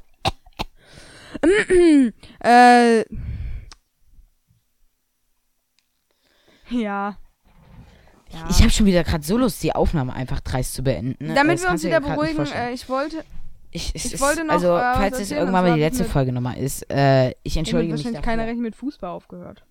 [2.43, 3.03] äh.
[6.69, 7.17] Ja.
[8.29, 8.47] ja.
[8.49, 11.27] Ich habe schon wieder gerade so Lust, die Aufnahme einfach dreist zu beenden.
[11.27, 11.33] ne?
[11.33, 13.23] Damit Das wir uns wieder beruhigen, äh, ich wollte.
[13.71, 16.11] Ich, es ich ist, wollte noch, Also, äh, falls es irgendwann mal die letzte mit-
[16.11, 18.31] Folge nochmal ist, äh, ich Ich entschuldige mich wahrscheinlich dafür.
[18.37, 19.63] keiner recht mit Fußball aufgehört.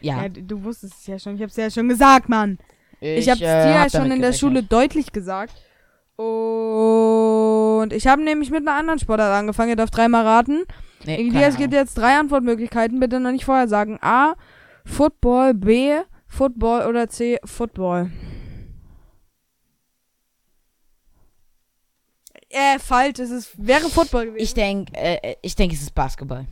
[0.00, 0.22] Ja.
[0.22, 1.36] Ja, du wusstest es ja schon.
[1.36, 2.58] Ich hab's ja schon gesagt, Mann.
[3.00, 4.38] Ich, hab's äh, dir ja hab schon damit in der gerechnet.
[4.40, 5.54] Schule deutlich gesagt.
[6.16, 9.70] Und ich habe nämlich mit einer anderen Sportart angefangen.
[9.70, 10.62] Ihr dürft dreimal raten.
[11.04, 12.98] Nee, Elias keine gibt jetzt drei Antwortmöglichkeiten.
[13.00, 13.98] Bitte noch nicht vorher sagen.
[14.00, 14.34] A.
[14.84, 15.54] Football.
[15.54, 15.92] B.
[16.26, 16.86] Football.
[16.88, 17.38] Oder C.
[17.44, 18.10] Football.
[22.56, 23.18] Äh, falsch.
[23.18, 24.44] Es ist, wäre Football gewesen.
[24.44, 26.46] Ich denke, äh, ich denke, es ist Basketball.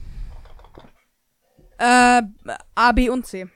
[1.78, 2.22] äh,
[2.74, 3.46] A, B und C.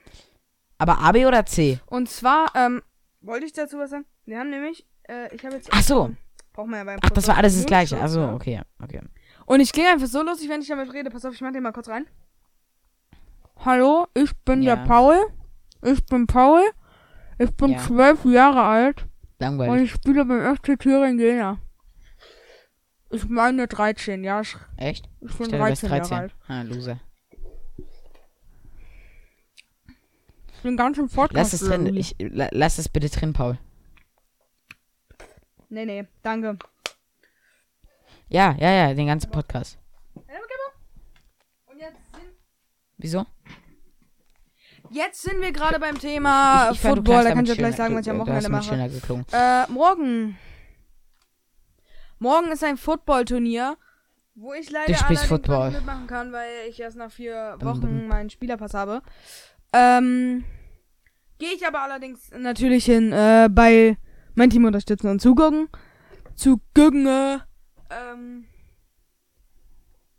[0.77, 1.79] Aber A, B oder C?
[1.87, 2.81] Und zwar, ähm,
[3.21, 4.05] wollte ich dazu was sagen?
[4.25, 5.69] Wir haben nämlich, äh, ich habe jetzt.
[5.71, 6.11] Ach so.
[6.53, 8.01] Brauchen wir ja beim Ach, das war alles das Podcast Gleiche.
[8.01, 9.01] Also, okay, okay.
[9.45, 11.09] Und ich klinge einfach so lustig, wenn ich damit rede.
[11.09, 12.05] Pass auf, ich mach den mal kurz rein.
[13.65, 14.75] Hallo, ich bin Ja.
[14.75, 15.17] der Paul.
[15.83, 16.61] Ich bin Paul.
[17.39, 17.77] Ich bin Ja.
[17.79, 19.83] zwölf Jahre alt und Langweilig.
[19.83, 21.59] ich spiele beim FC Thüringen Jena.
[23.17, 24.41] Ich meine 13, ja.
[24.41, 25.09] Ich, Echt?
[25.21, 26.35] ich bin Ich dachte, du wärst 13 Jahre alt.
[26.47, 26.99] Ah, Loser.
[30.53, 31.33] Ich bin ganz im Podcast.
[31.33, 31.85] Lass es drin.
[31.87, 31.99] irgendwie.
[32.01, 33.57] Ich, la, lass es bitte drin, Paul.
[35.69, 36.57] Nee, nee, danke.
[38.29, 39.77] Ja, ja, ja, den ganzen Podcast.
[41.65, 42.33] Und jetzt sind,
[42.97, 43.25] Wieso?
[44.89, 47.23] jetzt sind wir gerade beim Thema Ich- ich du Football.
[47.23, 49.67] Da kann ich damit ja gleich sagen, was ich am Du- du Wochenende mache.
[49.67, 50.37] Äh, morgen.
[52.19, 53.77] Morgen ist ein Football-Turnier,
[54.35, 55.69] wo ich leider Du spielst allerdings Football.
[55.69, 59.01] nicht mitmachen kann, weil ich erst nach vier Wochen meinen Spielerpass habe.
[59.73, 60.43] Ähm,
[61.39, 63.97] gehe ich aber allerdings natürlich hin, äh, bei
[64.35, 65.69] mein Team unterstützen und zugucken.
[66.35, 67.39] Zugucken, äh,
[67.89, 68.45] ähm,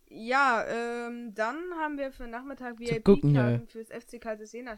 [0.08, 4.76] ja, ähm, dann haben wir für Nachmittag VIP-Karten fürs FC Calcesena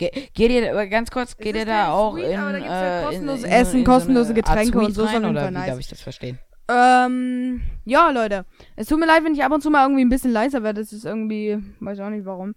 [0.00, 3.02] Ge geht ihr, aber ganz kurz, geht ihr da auch Sweet, in, aber da halt
[3.02, 5.52] äh, kostenloses in, in, Essen, in kostenlose so Getränke und so Suite rein, oder wie
[5.52, 5.66] nice.
[5.66, 6.38] darf ich das verstehen?
[6.68, 8.46] Ähm, ja, Leute.
[8.76, 10.80] Es tut mir leid, wenn ich ab und zu mal irgendwie ein bisschen leiser werde.
[10.80, 12.54] Das ist irgendwie, weiß auch nicht warum.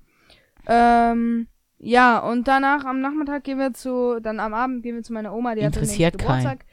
[0.67, 1.47] Ähm,
[1.79, 5.33] ja, und danach am Nachmittag gehen wir zu, dann am Abend gehen wir zu meiner
[5.33, 6.65] Oma, die hat Interessiert nämlich Geburtstag.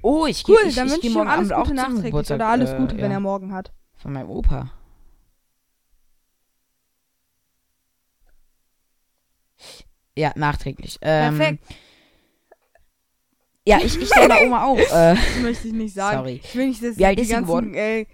[0.00, 1.64] Oh, ich Cool, gehe ich, dann ich wünsche geh ich ihm morgen alles Abend auch
[1.64, 2.36] Gute zum nachträglich Geburtstag.
[2.36, 3.72] oder alles äh, Gute, wenn ja, er morgen hat.
[4.04, 4.70] Von meinem Opa.
[10.14, 10.98] Ja, nachträglich.
[11.00, 11.64] Ähm, Perfekt.
[13.66, 14.76] Ja, ich, ich deiner Oma auch.
[14.78, 16.18] Äh, Das möchte ich nicht sagen.
[16.18, 16.40] sorry.
[16.44, 17.72] Ich will nicht, dass Wie alt die ist ganzen, geworden?
[17.72, 18.04] äh,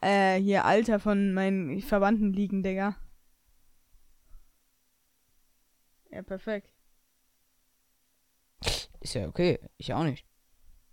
[0.00, 2.96] äh, hier Alter von meinen Verwandten liegen, Digga.
[6.10, 6.72] Ja, perfekt.
[9.00, 9.58] Ist ja okay.
[9.76, 10.24] Ich auch nicht.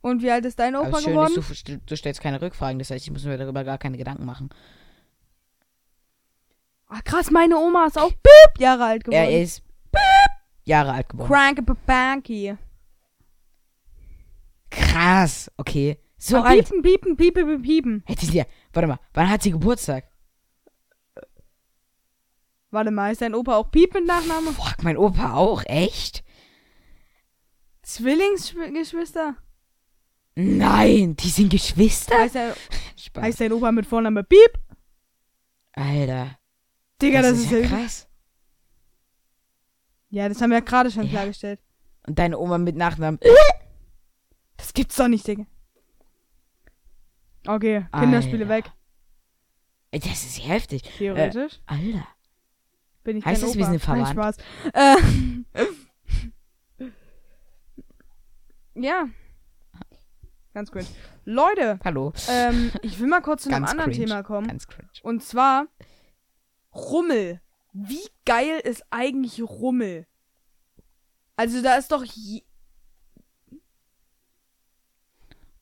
[0.08, 1.34] Und wie alt ist dein Aber Opa ist schön, geworden?
[1.36, 2.80] dass du, du stellst keine Rückfragen.
[2.80, 4.50] Das heißt, ich muss mir darüber gar keine Gedanken machen.
[6.88, 9.22] Ach krass, meine Oma ist auch Bip Jahre alt geworden.
[9.22, 9.62] Er ist
[10.64, 11.28] Jahre alt geworden.
[11.30, 12.56] Crank Papanky.
[14.70, 15.52] Krass.
[15.58, 15.98] Okay.
[16.18, 16.70] So Ah, alt.
[16.70, 18.04] Piepen, piepen, piepen, piepen, piepen.
[18.06, 18.44] Hätte sie.
[18.74, 19.00] Warte mal.
[19.14, 20.06] Wann hat sie Geburtstag?
[22.72, 24.52] Warte mal, ist dein Opa auch Piep mit Nachname?
[24.52, 25.64] Fuck, mein Opa auch.
[25.66, 26.24] Echt?
[27.82, 29.36] Zwillingsgeschwister?
[30.40, 32.16] Nein, die sind Geschwister?
[32.16, 32.54] Heißt, dein-
[32.96, 33.24] Spaß.
[33.24, 34.60] heißt dein Opa mit Vorname Piep?
[35.74, 36.38] Alter.
[37.02, 38.08] Digga, das, ist ja ja krass.
[40.10, 41.10] Ja, das haben wir ja gerade schon Ja.
[41.10, 41.60] klargestellt.
[42.08, 43.20] Und deine Oma mit Nachnamen.
[44.58, 45.46] Das gibt's doch nicht, Digga.
[47.48, 48.72] Okay, Kinderspiele Alter.
[49.92, 50.04] weg.
[50.04, 50.84] Das ist heftig.
[50.84, 51.60] Theoretisch.
[51.66, 52.08] Alter.
[53.04, 53.72] Bin ich heißt das, wir Opa.
[53.72, 54.10] sind Nein, verwandt?
[54.12, 54.38] Spaß.
[54.74, 54.98] Äh.
[58.82, 59.08] ja.
[60.58, 60.86] Ganz gut.
[61.24, 62.14] Leute, Hallo.
[62.28, 64.08] ähm, ich will mal kurz zu einem anderen cringe.
[64.08, 64.48] Thema kommen.
[64.48, 64.90] Ganz cringe.
[65.04, 65.68] Und zwar
[66.74, 67.42] Rummel.
[67.74, 70.08] Wie geil ist eigentlich Rummel?
[71.36, 72.04] Also da ist doch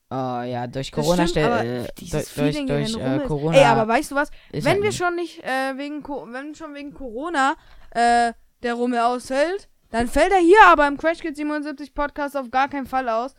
[0.09, 3.57] Oh ja, durch Corona stimmt, stell, aber äh, durch, Feeling, durch wenn äh, Corona.
[3.57, 4.31] Ey, aber weißt du was?
[4.53, 4.97] Wenn halt wir nicht.
[4.97, 7.57] schon nicht äh, wegen Co wenn schon wegen Corona
[7.91, 8.31] äh,
[8.63, 12.69] der Rummel ausfällt, dann fällt er hier aber im Crash Kids 77 Podcast auf gar
[12.69, 13.35] keinen Fall aus.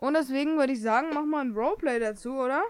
[0.00, 2.62] Und deswegen würde ich sagen, mach mal ein Roleplay dazu, oder?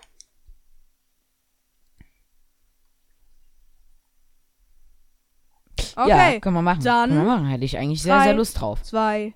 [5.94, 6.34] Okay.
[6.34, 6.82] Ja, können wir machen.
[6.82, 7.48] dann können wir machen.
[7.48, 8.82] Hätte ich eigentlich sehr, drei, sehr Lust drauf.
[8.82, 9.34] zwei,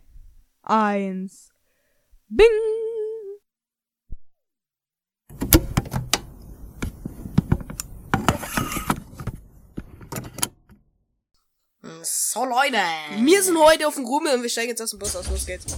[0.63, 1.51] eins.
[2.29, 2.47] Bing!
[12.03, 12.79] So Leute,
[13.19, 15.29] wir sind heute auf dem Rummel und wir steigen jetzt aus dem Bus aus.
[15.29, 15.77] Los geht's.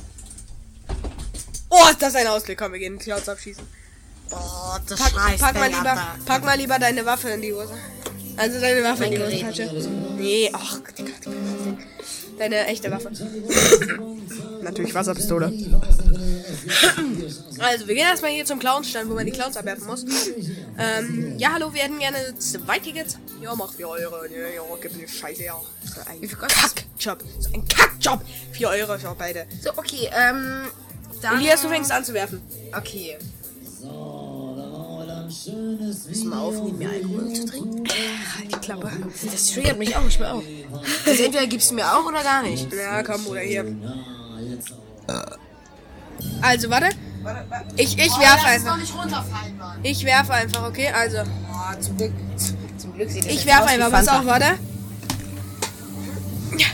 [1.76, 2.58] Oh, ist das ein Ausblick?
[2.58, 3.64] Komm, wir gehen Clouds abschießen.
[4.30, 4.36] Oh,
[4.88, 6.18] das Pack, scheiß pack mal lieber, Alter.
[6.24, 7.74] pack mal lieber deine Waffe in die Hose.
[8.36, 9.88] Also deine Waffe in die Hosentasche.
[10.16, 11.78] Nee, ach, Digga, Digga.
[12.38, 13.10] Deine echte Waffe.
[14.62, 15.52] Natürlich Wasserpistole.
[17.58, 20.04] Also, wir gehen erstmal hier zum Clownstand, wo man die Clowns abwerfen muss.
[20.78, 23.18] Ähm, ja, hallo, wir hätten gerne zwei Tickets.
[23.42, 24.24] Ja, mach 4 Euro.
[24.24, 25.60] Ja, ja, gib mir Scheiße, ja.
[25.84, 26.20] So ein?
[26.26, 27.22] Kackjob.
[27.38, 28.22] So ein Kackjob.
[28.52, 29.46] 4 Euro für beide.
[29.62, 30.68] So, okay, ähm.
[31.24, 31.38] Dann.
[31.38, 32.40] Elias, du fängst an zu werfen.
[32.76, 33.16] Okay.
[36.06, 37.84] Müssen wir aufnehmen, mir Alkohol zu trinken?
[38.36, 38.90] Halt die Klappe.
[39.30, 40.42] Das triggert mich auch, ich will auch.
[41.06, 42.72] Also entweder gibst du mir auch oder gar nicht.
[42.72, 43.64] Ja, komm, Bruder, hier.
[46.40, 46.90] Also, warte.
[47.76, 48.76] Ich, ich werfe einfach.
[48.76, 49.78] nicht runterfallen, Mann.
[49.82, 50.88] Ich werfe einfach, okay?
[50.88, 51.18] Also,
[51.66, 52.12] Oh, zum Glück.
[52.76, 53.90] Zum Glück sieht ich werfe einfach.
[53.90, 54.44] Pass auf, warte.
[56.58, 56.66] Ja.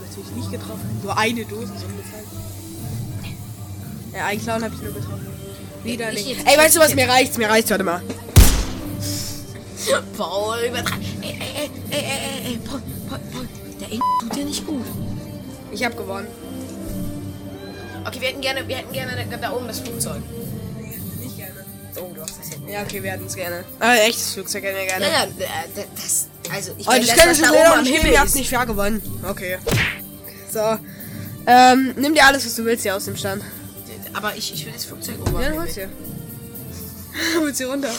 [0.00, 1.00] Natürlich nicht getroffen.
[1.02, 1.99] Nur eine Dose so ungefähr.
[4.14, 5.26] Ja, einen Clown habe ich nur getroffen.
[5.84, 6.38] Wieder Ich nicht.
[6.38, 6.94] jetzt- Ey, weißt du was?
[6.94, 7.70] Mir reicht's, mir reicht's.
[7.70, 8.02] Warte mal.
[10.16, 11.00] Paul, übertreib.
[11.22, 13.48] Ey, ey, ey, ey, ey, ey, Paul, Paul, Paul.
[13.80, 14.84] Der Ing tut dir nicht gut.
[15.72, 16.26] Ich habe gewonnen.
[18.06, 20.22] Okay, wir hätten gerne, wir hätten gerne da, da oben das Flugzeug.
[21.22, 21.64] Nicht gerne.
[21.96, 22.60] Oh, du hast das jetzt.
[22.68, 23.64] Ja, okay, wir hätten es gerne.
[23.78, 25.04] Aber echtes Flugzeug hätten wir gerne.
[25.06, 27.90] Ja, ja, äh, das, also ich Oh, meine, das, was ist da oben am ich
[27.94, 28.34] Himmel ist.
[28.34, 29.00] nicht fair gewonnen.
[29.28, 29.58] Okay.
[30.52, 30.76] So.
[31.46, 33.42] Ähm, nimm dir alles, was du willst hier aus dem Stand.
[34.12, 35.40] Aber ich, ich will das Flugzeug oben.
[35.40, 35.94] Ja, dann holst Himmel.
[37.34, 37.40] dir.
[37.40, 37.90] holst dir runter.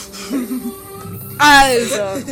[1.38, 2.24] also.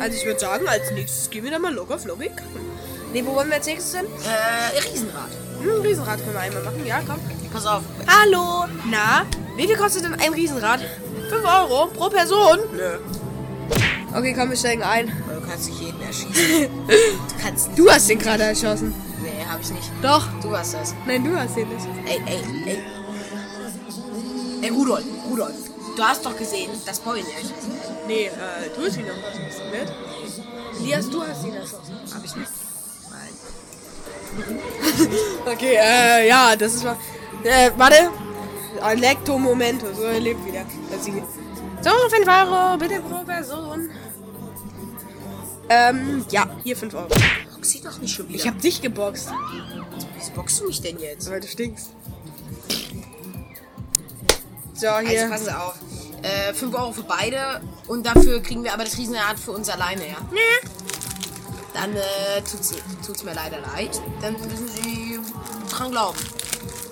[0.00, 2.32] Also ich würde sagen, als nächstes gehen wir dann mal locker flockig.
[3.12, 4.06] Ne, wo wollen wir als nächstes hin?
[4.24, 5.30] Äh, Riesenrad.
[5.60, 6.86] Hm, Riesenrad können wir einmal machen.
[6.86, 7.18] Ja, komm.
[7.52, 7.82] Pass auf.
[8.06, 8.66] Hallo.
[8.88, 9.26] Na,
[9.56, 10.80] wie viel kostet denn ein Riesenrad?
[11.28, 12.60] 5 Euro pro Person?
[12.72, 12.98] Nö.
[14.14, 15.12] Okay, komm, wir steigen ein.
[15.50, 16.32] Du kannst nicht jeden erschießen.
[16.86, 17.78] Du kannst nicht.
[17.78, 18.94] Du hast den gerade erschossen.
[19.20, 19.90] Nee, hab ich nicht.
[20.00, 20.28] Doch.
[20.40, 20.94] Du hast das.
[21.06, 21.84] Nein, du hast den nicht.
[22.06, 22.78] Ey, ey, ey.
[24.62, 25.54] Ey, Rudolf, Rudolf.
[25.96, 28.06] Du hast doch gesehen, dass Paul ihn erschossen hat.
[28.06, 28.30] Nee, äh,
[28.76, 29.92] du hast ihn noch erschossen, nicht?
[30.80, 31.98] Elias, du hast ihn erschossen.
[32.14, 32.50] Hab ich nicht.
[35.46, 36.96] Okay, äh, ja, das ist mal.
[37.42, 38.10] Äh, warte.
[38.88, 40.64] Electo Momento, so er lebt wieder.
[41.00, 41.22] Sie-
[41.82, 43.90] So, 5 Euro, bitte pro Person.
[45.72, 47.06] Ähm, ja, hier 5 Euro.
[47.54, 48.36] Box sie doch nicht schon wieder.
[48.38, 49.28] Ich hab dich geboxt,
[50.16, 51.30] Wieso boxst du mich denn jetzt?
[51.30, 51.90] weil du stinkst.
[54.74, 55.28] So, Also hier.
[55.28, 55.74] passen Sie auf.
[56.22, 60.06] Äh, 5 Euro für beide und dafür kriegen wir aber das Riesenrad für uns alleine,
[60.08, 60.16] ja?
[60.32, 60.68] Nee.
[61.72, 62.74] Dann äh, tut's,
[63.06, 64.02] tut's mir leider leid.
[64.20, 65.20] Dann müssen Sie
[65.70, 66.18] dran glauben.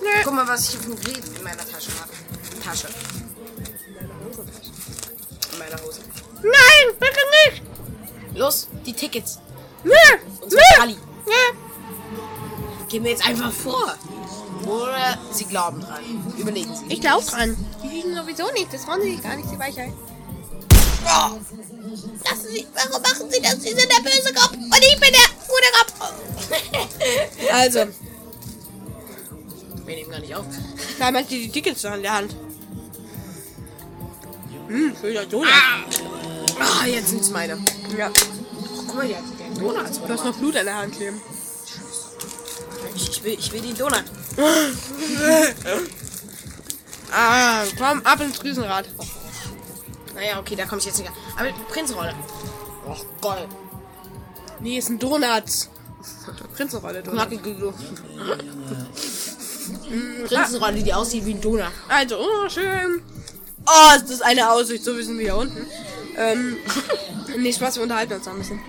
[0.01, 0.21] Nee.
[0.23, 2.11] Guck mal, was ich für ein Gerät in meiner Tasche habe.
[2.63, 2.87] Tasche.
[5.51, 5.99] In meiner Hose.
[6.41, 7.19] Nein, bitte
[7.51, 7.63] nicht.
[8.35, 9.39] Los, die Tickets.
[10.41, 10.61] Unsere.
[10.87, 10.95] Nee.
[12.87, 13.95] Gehen wir jetzt einfach vor.
[14.65, 16.01] Oder Sie glauben dran.
[16.37, 16.85] Überlegen Sie.
[16.93, 17.55] Ich glaub dran.
[17.83, 19.93] Die wiegen sowieso nicht, das wollen sie gar nicht, die Weichheit.
[21.03, 23.53] Lassen Sie, warum machen Sie das?
[23.61, 25.93] Sie sind der böse Kopf und ich bin der gute Kopf.
[27.51, 27.79] Also,
[29.85, 30.45] Wir nehmen gar nicht auf.
[30.99, 32.35] da haben die die Tickets in der Hand.
[34.67, 35.47] Hm, schöner Donut.
[36.59, 37.57] Ah, jetzt sind's meine.
[37.97, 38.11] Ja,
[38.87, 39.85] Guck mal, die hat den Donut.
[40.07, 41.21] du hast noch Blut an der Hand kleben.
[42.95, 44.03] Ich, ich, will, ich will den Donut.
[47.11, 48.85] Ah, komm, ab ins Riesenrad.
[50.13, 51.15] Naja, okay, da komme ich jetzt nicht an.
[51.37, 52.13] Aber Prinzrolle.
[52.87, 53.47] Oh, geil.
[54.59, 55.43] Nee, ist ein Donut.
[56.55, 57.27] Prinzenrolle Donut.
[57.27, 57.73] Knackige
[60.27, 61.71] Prinzenrolle, die aussieht wie ein Donut.
[61.87, 63.01] Also, oh, schön.
[63.65, 65.65] Oh, ist das eine Aussicht, so wie sind wir hier unten.
[66.19, 66.57] Ähm,
[67.37, 68.59] nee, Spaß, wir unterhalten uns noch ein bisschen.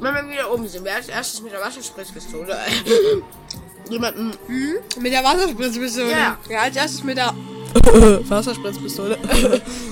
[0.00, 2.56] Wenn wir wieder oben sind, wer als erstes mit der Wasserspritzpistole
[3.88, 4.32] jemanden
[5.00, 6.10] Mit der Wasserspritzpistole.
[6.10, 6.38] Ja.
[6.48, 7.32] Ja, als erstes mit der
[8.28, 9.16] Wasserspritzpistole.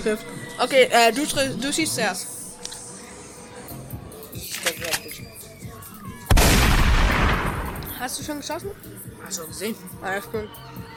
[0.02, 0.26] trifft.
[0.59, 1.22] okay, äh, du,
[1.61, 2.26] du schießt zuerst.
[7.98, 8.70] Hast du schon geschossen?
[9.24, 9.74] Hast du gesehen?
[10.02, 10.48] Alles gut.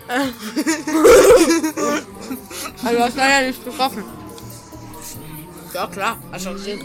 [2.83, 4.03] also du hast leider nicht getroffen.
[5.73, 6.17] Ja, klar.
[6.31, 6.81] Hast du gesehen?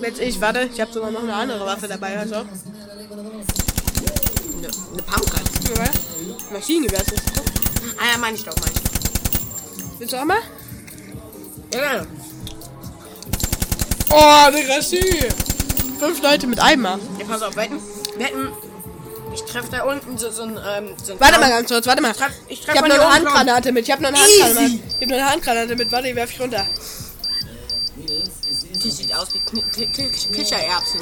[0.00, 2.36] Jetzt ich, warte, ich habe sogar noch eine andere Waffe dabei, also.
[2.36, 2.48] Eine,
[4.58, 4.68] eine
[5.02, 5.42] Pumpgun.
[5.76, 5.90] Ja.
[6.50, 7.20] Maschinengewehr ist das.
[7.98, 8.90] Ah ja, meine ich doch, meine ich doch.
[9.98, 10.40] Willst du auch mal?
[11.74, 12.06] Ja, gerne.
[14.10, 14.80] Oh, Digga.
[15.98, 16.98] Fünf Leute mit Eimer.
[17.18, 17.80] Ja, pass auf, wetten.
[18.16, 18.48] Wetten.
[19.36, 20.56] Ich treffe da unten so, so ein.
[20.66, 22.12] Ähm, so ein Warte mal ganz kurz, warte mal.
[22.12, 23.84] treff- ich Ich treff habe von noch eine Handgranate mit.
[23.86, 24.18] Ich habe noch eine.
[24.18, 24.80] Handgranate mit.
[24.88, 25.92] Ich habe noch eine Handgranate mit.
[25.92, 26.66] Warte, die werf ich runter.
[28.82, 29.40] Die sieht aus wie
[30.32, 31.00] Kichererbsen.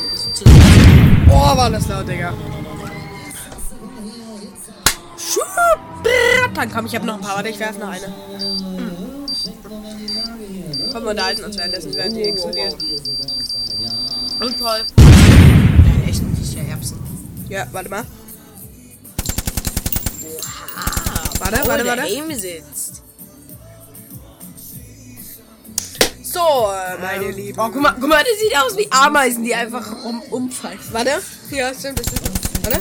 [1.28, 2.32] Oh, war das laut, Digga.
[6.54, 7.36] Dann komm, ich habe noch ein paar.
[7.36, 8.12] Warte, ich werf noch eine.
[10.92, 12.74] Komm, wir unterhalten uns währenddessen, während die explodiert.
[14.40, 14.78] Und Paul.
[14.98, 16.98] Ja, echt ein Fischer Erbsen.
[17.48, 18.04] Ja, warte mal.
[21.38, 22.02] Warte, oh, warte, warte.
[22.02, 23.02] Aim sitzt.
[26.22, 27.58] So, meine Lieben.
[27.60, 30.80] Oh, guck mal, guck mal, das sieht aus wie Ameisen, die einfach um, umfallen.
[30.90, 31.22] Warte.
[31.50, 32.64] Ja, stimmt, das ist.
[32.64, 32.80] Warte.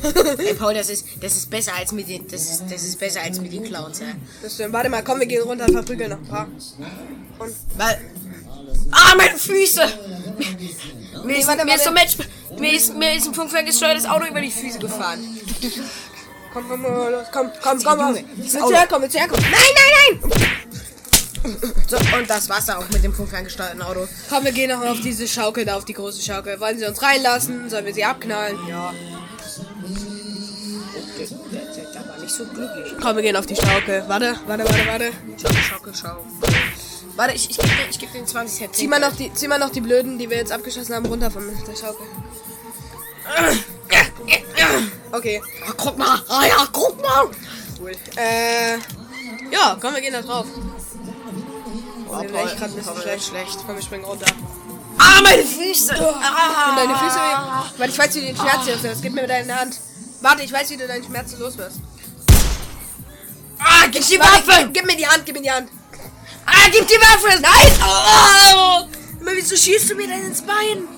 [0.38, 3.20] Ey, Paul, das ist, das ist besser als mit den, das ist, das ist besser
[3.22, 4.06] als mit den Clowns, ja.
[4.42, 4.72] Das stimmt.
[4.72, 6.48] Warte mal, komm, wir gehen runter, verprügeln noch ein paar.
[7.38, 7.54] Und.
[7.76, 8.00] Weil.
[8.90, 9.82] Ah, meine Füße!
[11.24, 11.90] Mir ist, warte, mir ist so.
[11.92, 12.16] Match.
[12.58, 15.20] Mir ist, mir ist ein funkferngesteuertes Auto über die Füße gefahren.
[16.52, 18.18] Komm, komm, komm, los, komm, komm, komm, komm.
[18.36, 19.44] Willst du herkommen, willst du herkommen?
[19.50, 20.50] Nein, nein, nein!
[21.88, 24.06] So, und das Wasser auch mit dem funkferngesteuerten Auto.
[24.28, 26.60] Komm, wir gehen noch auf diese Schaukel da, auf die große Schaukel.
[26.60, 27.70] Wollen sie uns reinlassen?
[27.70, 28.58] Sollen wir sie abknallen?
[28.68, 28.92] Ja.
[31.18, 31.26] Der,
[31.60, 32.94] der, war nicht so glücklich.
[33.00, 34.04] Komm, wir gehen auf die Schaukel.
[34.06, 35.12] Warte, warte, warte, warte.
[35.68, 36.24] Schaukel, schau.
[37.20, 38.74] Warte, ich, ich gebe ich geb den 20 Cent.
[38.74, 41.30] Zieh mal, noch die, zieh mal noch die Blöden, die wir jetzt abgeschossen haben, runter
[41.30, 42.06] von der Schaukel.
[45.12, 46.22] Okay, Oh, guck mal.
[46.30, 47.28] Ah ja, guck mal.
[47.78, 47.92] cool.
[48.16, 48.78] Äh,
[49.52, 50.46] ja, komm, wir gehen da drauf.
[52.08, 53.28] Oh, Paul, wäre echt grad ein bisschen Paul, schlecht.
[53.28, 53.58] schlecht.
[53.66, 54.32] Komm, wir springen runter.
[54.96, 55.92] Ah, meine Füße.
[55.92, 56.74] Und Ah.
[56.74, 57.78] deine Füße weh.
[57.80, 59.02] Warte, ich weiß, wie du den Schmerz los wirst.
[59.02, 59.76] Gib mir deine Hand.
[60.22, 61.76] Warte, ich weiß, wie du deinen Schmerz los wirst.
[63.58, 64.62] Ah, gib die Waffe.
[64.64, 65.68] gib, gib mir die Hand, gib mir die Hand.
[66.46, 67.40] Ah, gib die Waffe.
[67.40, 67.72] Nein.
[67.82, 68.86] Oh.
[69.22, 70.88] Aber wieso schießt du mir denn ins Bein?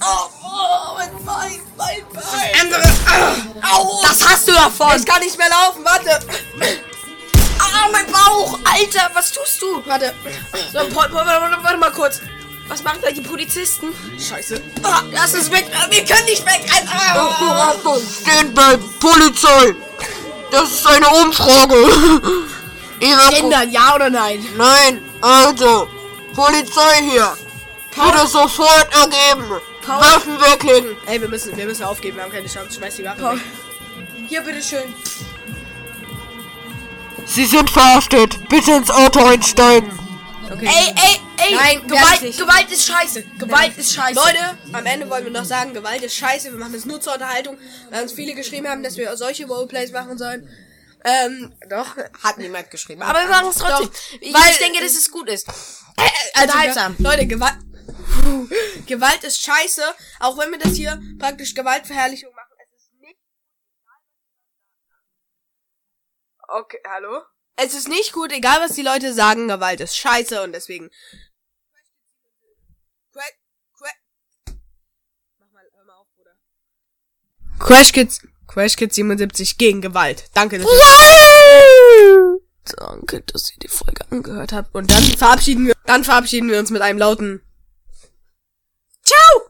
[0.00, 2.60] Oh, oh mein Bein, mein Bein.
[2.60, 2.82] Andere.
[3.06, 4.02] Ah, Au.
[4.02, 4.96] Das hast du davon.
[4.96, 6.18] ich kann nicht mehr laufen, warte.
[7.58, 8.58] Ah, mein Bauch.
[8.64, 9.82] Alter, was tust du?
[9.86, 10.12] Warte.
[10.72, 12.20] So, warte, warte, warte mal kurz.
[12.68, 13.88] Was machen da die Polizisten?
[14.18, 14.60] Scheiße.
[14.82, 15.66] Ah, lass es weg.
[15.74, 16.62] Ah, Wir können nicht weg.
[16.90, 17.74] Ah.
[18.22, 19.74] Stehen bleiben, Polizei!
[20.50, 21.76] Das ist eine Umfrage!
[23.02, 24.46] Ihre Ändern, ja oder nein?
[24.56, 25.88] Nein, also,
[26.34, 27.36] Polizei hier!
[27.90, 29.60] Bitte sofort ergeben!
[29.84, 30.96] Waffen weglegen!
[31.06, 32.78] Ey, wir müssen, wir müssen aufgeben, wir haben keine Chance.
[32.78, 33.40] Schmeiß die Waffe weg.
[34.28, 34.94] Hier, bitteschön.
[37.26, 38.48] Sie sind verhaftet!
[38.48, 39.90] Bitte ins Auto einsteigen!
[40.52, 40.66] Okay.
[40.66, 41.54] Ey, ey, ey.
[41.56, 42.36] Nein, Gewalt.
[42.36, 43.24] Gewalt ist scheiße.
[43.38, 44.14] Gewalt ist scheiße.
[44.14, 47.14] Leute, am Ende wollen wir noch sagen, Gewalt ist scheiße, wir machen das nur zur
[47.14, 47.56] Unterhaltung,
[47.90, 50.48] weil uns viele geschrieben haben, dass wir solche Roleplays machen sollen.
[51.04, 51.96] Ähm, doch.
[52.22, 53.02] hat niemand geschrieben.
[53.02, 53.90] Aber wir machen es trotzdem.
[54.20, 55.48] Ich, weil- ich denke, dass es gut ist.
[55.48, 56.96] Also, Unterhaltsam.
[56.98, 57.56] Leute, Gewalt.
[58.86, 59.82] Gewalt ist scheiße,
[60.20, 62.52] auch wenn wir das hier praktisch Gewaltverherrlichung machen.
[62.58, 63.18] Es ist nicht.
[66.48, 67.22] Okay, hallo?
[67.56, 70.88] Es ist nicht gut, egal was die Leute sagen, Gewalt ist scheiße und deswegen.
[73.12, 73.32] Crash,
[73.76, 74.54] Crash,
[75.38, 76.36] Mach mal, hör mal auf, Bruder.
[77.58, 78.20] Crash Kids,
[78.52, 80.24] Crash Kids 77 gegen Gewalt.
[80.34, 82.38] Danke, dass ihr,
[82.76, 84.74] danke, dass ihr die Folge angehört habt.
[84.74, 87.40] Und dann verabschieden wir, dann verabschieden wir uns mit einem lauten
[89.02, 89.48] Ciao!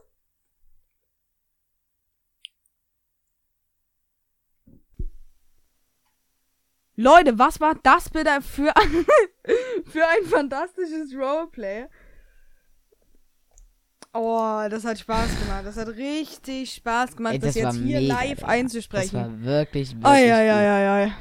[6.95, 8.73] Leute, was war das bitte für,
[9.91, 11.87] für ein fantastisches Roleplay?
[14.15, 15.65] Oh, das hat Spaß gemacht.
[15.65, 18.47] Das hat richtig Spaß gemacht, Ey, das, das war jetzt hier mega, live Digga.
[18.47, 19.15] einzusprechen.
[19.15, 21.11] Das war wirklich, wirklich Ai, ai, ai, ai, ai.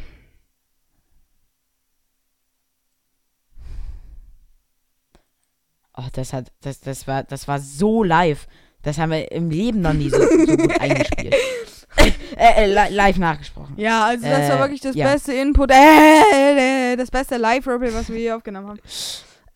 [5.96, 8.46] Oh, das hat, das, das war, das war so live.
[8.82, 11.34] Das haben wir im Leben noch nie so, so gut eingespielt.
[11.96, 13.74] äh, äh, li live nachgesprochen.
[13.76, 15.12] Ja, also das war Äh, wirklich das ja.
[15.12, 18.80] beste Input, äh, äh, das beste Live-Roleplay, was wir hier aufgenommen haben.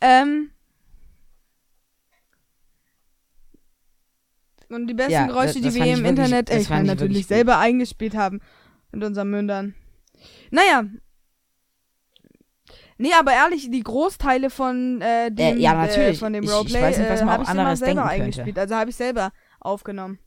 [0.02, 0.50] Ähm.
[4.68, 6.58] Und die besten Ja, Geräusche, das- die das wir fand im ich wirklich- Internet, äh,
[6.60, 7.28] ich meine ich natürlich gut.
[7.28, 8.40] selber eingespielt haben
[8.92, 9.74] mit unseren Mündern.
[10.50, 10.84] Naja.
[12.98, 16.16] Nee, aber ehrlich, die Großteile von äh, dem, ja, natürlich.
[16.16, 18.08] Äh, von dem Ich- ich Roleplay weiß nicht, äh, habe auch ich immer selber denken
[18.08, 18.22] könnte.
[18.24, 18.58] eingespielt.
[18.58, 20.18] Also habe ich selber aufgenommen.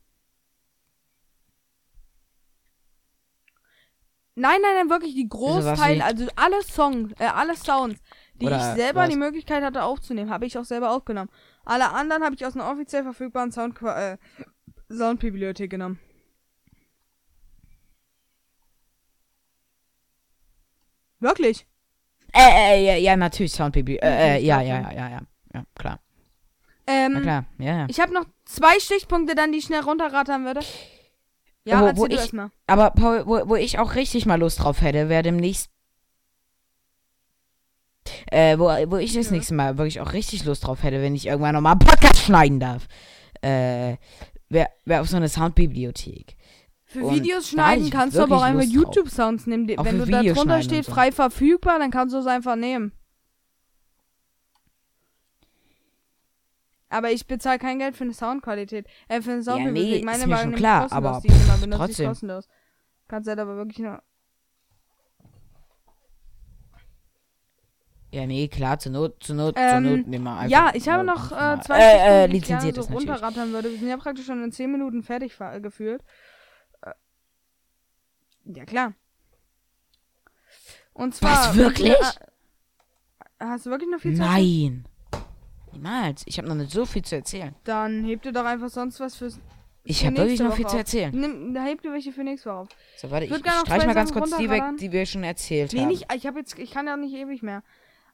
[4.35, 7.99] Nein, nein, nein, wirklich die Großteile, also alle Songs, äh, alle Sounds,
[8.35, 9.09] die Oder ich selber was?
[9.09, 11.29] die Möglichkeit hatte aufzunehmen, habe ich auch selber aufgenommen.
[11.65, 14.17] Alle anderen habe ich aus einer offiziell verfügbaren Sound äh,
[14.89, 15.99] Soundbibliothek genommen.
[21.19, 21.65] Wirklich?
[22.33, 23.97] Äh, äh, ja, ja, natürlich, Soundbaby.
[23.97, 25.19] Äh, äh, ja, ja, ja, ja, ja.
[25.53, 25.99] Ja, klar.
[26.87, 27.85] Ähm, Na klar, ja, ja.
[27.89, 30.61] Ich habe noch zwei Stichpunkte dann, die ich schnell runterrattern würde.
[31.65, 32.31] Ja, Wo- wo ich-.
[32.67, 35.69] Aber Paul, wo, wo ich auch richtig mal Lust drauf hätte, wäre demnächst.
[38.31, 39.31] Äh, wo, wo ich das Ja.
[39.33, 42.59] nächste Mal wirklich auch richtig Lust drauf hätte, wenn ich irgendwann nochmal einen Podcast schneiden
[42.59, 42.87] darf.
[43.41, 43.97] Äh,
[44.49, 46.35] wäre wär auf so eine Soundbibliothek.
[46.85, 48.63] Für Und Videos da schneiden kannst du aber auch einfach.
[48.63, 49.67] YouTube-Sounds nehmen.
[49.67, 50.91] Die- Auch Wenn du da Videos drunter steht so.
[50.91, 52.91] frei verfügbar, dann kannst du es einfach nehmen.
[56.89, 58.87] Aber ich bezahle kein Geld für eine Soundqualität.
[59.07, 59.99] Äh, für eine Soundbibliothek.
[59.99, 62.07] nee, Meine ist mir schon klar, kostenlos, aber die ich immer pff, trotzdem.
[62.07, 62.47] kostenlos.
[63.07, 64.01] Kannst halt aber wirklich nur.
[68.11, 70.49] Ja, nee, klar, zur Not, zur Not, Ähm, zur Not nehmen wir einfach.
[70.49, 73.69] Ja, ich habe noch äh, zwei äh, äh, Stichpunkte, die ich gerne so runterrattern würde.
[73.71, 76.01] Wir sind ja praktisch schon in 10 Minuten fertig fa- gefühlt.
[76.81, 76.91] Äh,
[78.45, 78.93] ja, klar.
[80.93, 81.49] Und zwar.
[81.49, 81.91] Was, wirklich?
[81.93, 82.03] Äh,
[83.39, 84.83] hast du wirklich noch viel zu erzählen?
[84.83, 84.85] Nein.
[85.73, 86.23] Niemals.
[86.25, 87.55] Ich habe noch nicht so viel zu erzählen.
[87.63, 89.39] Dann hebt ihr doch einfach sonst was fürs.
[89.83, 90.79] Ich für habe wirklich noch viel Woche zu auf.
[90.79, 91.15] erzählen.
[91.15, 92.67] Nimm, da hebt ihr welche für nächste Woche auf.
[92.97, 95.81] So, warte, ich, ich streich mal ganz kurz die weg, die wir schon erzählt Nee,
[95.81, 95.87] haben.
[95.87, 97.63] nicht, ich jetzt, ich kann ja nicht ewig mehr.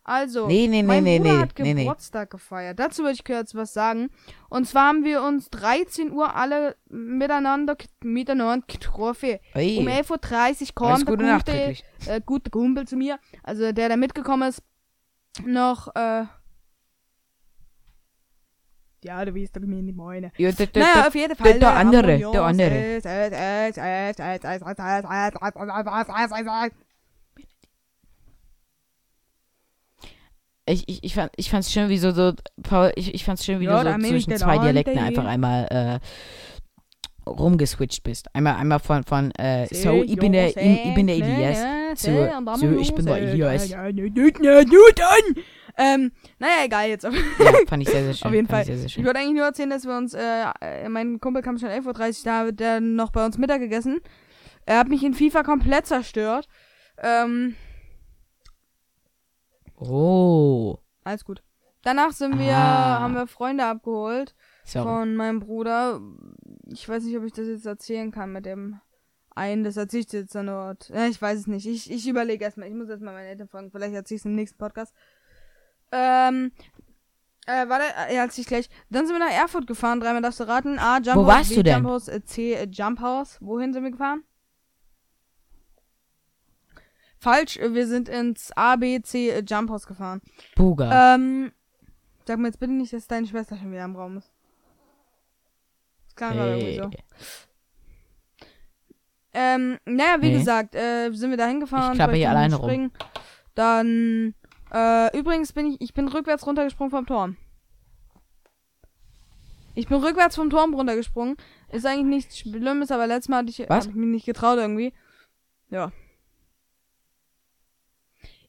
[0.07, 1.55] Also, Nee, nee, mein nee, Bruder hat.
[1.55, 2.77] Geburtstag gefeiert.
[2.77, 4.11] Dazu würde ich kurz was sagen.
[4.49, 9.39] Und zwar haben wir uns 13 Uhr alle miteinander, miteinander getroffen.
[9.55, 9.79] Ui.
[9.79, 11.83] Um 11.30 Uhr kam der Gute nachträglich.
[12.05, 14.61] äh, gute Kumpel zu mir, also der, der mitgekommen ist,
[15.43, 16.25] noch, äh,
[19.03, 20.31] ja, du weißt doch, ich meine, meine.
[20.37, 21.59] Ja, da, da, Naja, auf jeden Fall.
[21.59, 23.01] der äh, andere, der andere.
[30.67, 33.59] Ich, ich, ich, fand, ich fand's schön, wie so, so Paul, ich, ich fand's schön,
[33.59, 38.27] wie Ja, du so zwischen zwei Dialekten einfach einmal äh, rumgeswitcht bist.
[38.33, 41.59] Einmal, einmal von, von äh, so, ich bin der, ich, ich bin der Elias.
[41.59, 43.71] äh, zu- zu, ich bin der Elias.
[45.77, 47.03] Ähm, naja, egal jetzt.
[47.03, 47.11] Ja,
[47.67, 48.27] fand ich sehr, sehr schön.
[48.27, 48.61] Auf jeden Fall.
[48.61, 51.57] Ich sehr, sehr Ich wollte eigentlich nur erzählen, dass wir uns, äh, mein Kumpel kam
[51.57, 53.99] schon 11.30 Uhr, da hat der noch bei uns Mittag gegessen.
[54.65, 56.47] Er hat mich in FIFA komplett zerstört.
[57.03, 57.55] Ähm,
[59.77, 60.77] Oh.
[61.03, 61.43] alles gut.
[61.83, 62.99] Danach sind wir, Ah.
[63.01, 64.85] haben wir Freunde abgeholt Sorry.
[64.85, 66.01] von meinem Bruder.
[66.67, 68.79] Ich weiß nicht, ob ich das jetzt erzählen kann mit dem
[69.35, 69.63] einen.
[69.63, 70.89] Das erzähle ich dir jetzt dann dort.
[70.89, 71.67] Ja, ich weiß es nicht.
[71.67, 72.67] Ich, ich überlege erstmal.
[72.69, 73.69] Ich muss erstmal meine Eltern fragen.
[73.69, 74.95] Vielleicht erzähle ich es im nächsten Podcast.
[75.91, 76.51] Ähm,
[77.45, 78.69] äh, warte, äh, ja, erzähl ich gleich.
[78.89, 79.99] Dann sind wir nach Erfurt gefahren.
[79.99, 80.79] Dreimal darfst du raten.
[80.79, 81.73] A, Jump Wo House, warst B, du denn?
[81.75, 83.37] Jump House, äh, C, äh, Jump House.
[83.41, 84.23] Wohin sind wir gefahren?
[87.25, 90.21] Falsch, wir sind ins A, B, C, äh, Jump House gefahren.
[90.55, 91.15] Buga.
[91.15, 91.51] Ähm,
[92.27, 94.31] sag mir jetzt bitte nicht, dass deine Schwester schon wieder im Raum ist.
[96.05, 96.81] Das klang gerade irgendwie hey.
[96.83, 96.91] so.
[99.33, 100.37] Ähm, naja, wie Nee.
[100.37, 101.93] gesagt, äh, sind wir da hingefahren.
[101.93, 102.91] Ich klappe hier alleine rum.
[103.55, 104.35] Dann,
[104.71, 107.37] äh, übrigens bin ich, ich bin rückwärts runtergesprungen vom Turm.
[109.73, 111.37] Ich bin rückwärts vom Turm runtergesprungen.
[111.71, 113.85] Ist eigentlich nichts Schlimmes, aber letztes Mal hatte ich, Was?
[113.85, 114.93] hab ich mich nicht getraut irgendwie.
[115.71, 115.91] Ja.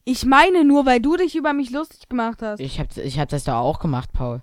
[0.09, 2.61] Ich meine nur, weil du dich über mich lustig gemacht hast.
[2.61, 4.41] Ich hab, ich hab das da auch gemacht, Paul.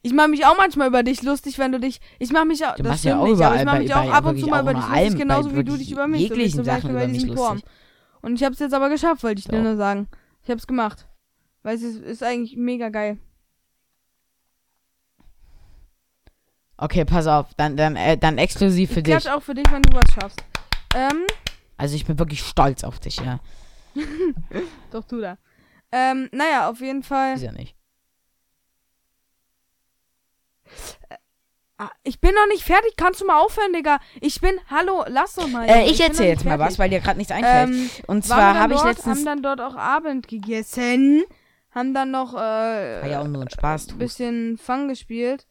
[0.00, 2.00] Ich mache mich auch manchmal über dich lustig, wenn du dich.
[2.18, 2.76] Ich mache mich auch.
[2.76, 4.40] Du das ja auch nicht, aber überall ich mache bei- mich auch bei ab und
[4.40, 6.28] zu mal auch über dich lustig, allem, genauso wie du dich über mich.
[6.28, 7.34] So wie zum Beispiel über bei diesem.
[7.34, 7.60] Turm.
[8.22, 10.08] Und ich habe es jetzt aber geschafft, wollte ich dir nur sagen.
[10.42, 11.06] Ich habe es gemacht.
[11.62, 13.18] Weil es ist, ist eigentlich mega geil.
[16.78, 17.52] Okay, pass auf.
[17.56, 19.16] Dann, dann, äh, dann exklusiv für Ich dich.
[19.16, 20.42] klatsch auch für dich, wenn du was schaffst.
[20.94, 21.24] Ähm,
[21.76, 23.40] Also ich bin wirklich stolz auf dich, ja.
[24.90, 25.38] Doch tu da.
[25.92, 27.34] Ähm, naja, auf jeden Fall.
[27.34, 27.74] Ist ja nicht.
[31.78, 32.94] Ah, ich bin noch nicht fertig.
[32.96, 33.98] Kannst du mal aufhören, Digga?
[34.20, 34.54] Ich bin.
[34.70, 35.68] Hallo, lass doch mal.
[35.68, 36.66] Äh, ich bin noch erzähl nicht jetzt mal fertig.
[36.72, 37.68] was, weil dir gerade nichts einfällt.
[37.68, 39.18] Ähm, Und zwar habe ich letztens.
[39.18, 41.22] haben dann dort auch Abend gegessen.
[41.70, 42.36] Haben dann noch äh,
[43.02, 43.88] War ja auch nur ein Spaß.
[43.90, 45.46] ein bisschen Fang gespielt.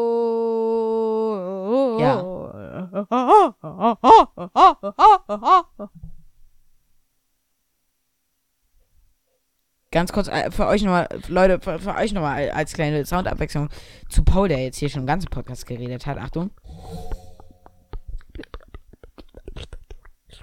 [9.92, 13.70] Ganz kurz äh, für euch nochmal, Leute, für, für euch nochmal als kleine Soundabwechslung
[14.10, 16.18] zu Paul, der jetzt hier schon im ganzen Podcast geredet hat.
[16.20, 16.52] Achtung.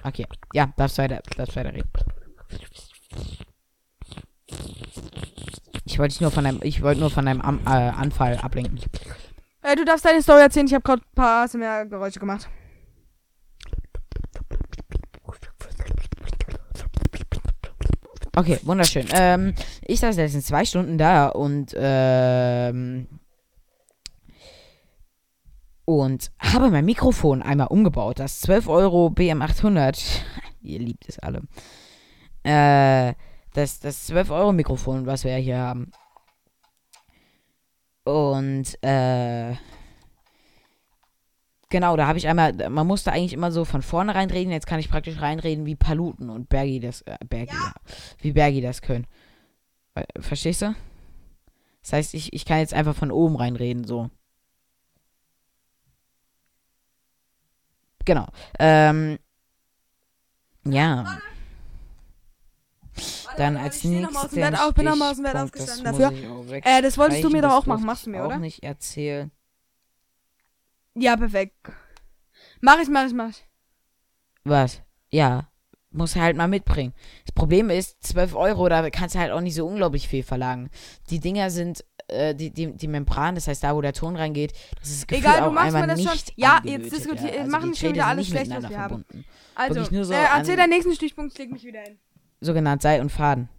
[0.03, 1.89] Okay, ja, darfst weiter, darfst weiter reden.
[5.85, 8.79] Ich wollte dich nur von deinem, ich wollte nur von deinem Am, äh, Anfall ablenken.
[9.61, 10.67] Äh, du darfst deine Story erzählen.
[10.67, 12.49] Ich habe gerade ein paar ASMR-Geräusche gemacht.
[18.37, 19.07] Okay, wunderschön.
[19.13, 23.07] Ähm, ich saß letztens zwei Stunden da und ähm,
[25.85, 28.19] und habe mein Mikrofon einmal umgebaut.
[28.19, 30.21] Das 12 Euro BM800.
[30.61, 31.47] Ihr liebt es alle.
[32.43, 33.15] Äh,
[33.55, 35.91] das, das 12 Euro Mikrofon, was wir hier haben.
[38.03, 39.55] Und äh,
[41.69, 44.51] genau, da habe ich einmal, man musste eigentlich immer so von vorne reinreden.
[44.51, 47.73] Jetzt kann ich praktisch reinreden, wie Paluten und Bergi das, äh, Bergi, ja.
[48.21, 49.07] wie Bergi das können.
[49.95, 50.75] Äh, Verstehst du?
[51.81, 54.09] Das heißt, ich, ich kann jetzt einfach von oben reinreden, so.
[58.03, 58.27] Genau.
[58.59, 59.19] Ähm,
[60.65, 61.19] ja.
[63.37, 63.91] Dann als ich
[64.31, 66.11] Bett auf, bin noch mal aus dem Bett aufgestanden dafür.
[66.57, 67.85] ich Äh, das wolltest du mir doch auch machen.
[67.85, 68.39] Machst du ich mir, auch oder?
[68.39, 69.31] nicht erzählen.
[70.99, 71.55] Ja, perfekt.
[72.59, 73.45] Mach ich, mach ich, mach ich.
[74.43, 74.81] Was?
[75.11, 75.49] Ja.
[75.91, 76.93] Muss halt mal mitbringen.
[77.25, 80.69] Das Problem ist, 12 Euro, da kannst du halt auch nicht so unglaublich viel verlangen.
[81.09, 84.53] Die Dinger sind, äh, die, die, die Membran, das heißt da, wo der Ton reingeht,
[84.79, 86.33] das ist gefühlt Egal, du auch machst mir das schon.
[86.35, 87.39] Ja, jetzt diskutieren, ja.
[87.41, 89.05] Also machen schon wieder alles schlecht, was wir haben.
[89.05, 89.25] verbunden.
[89.55, 91.97] Also, so äh, erzähl deinen nächsten Stichpunkt, ich leg mich wieder hin.
[92.41, 93.49] Sogenannt Seil und Faden.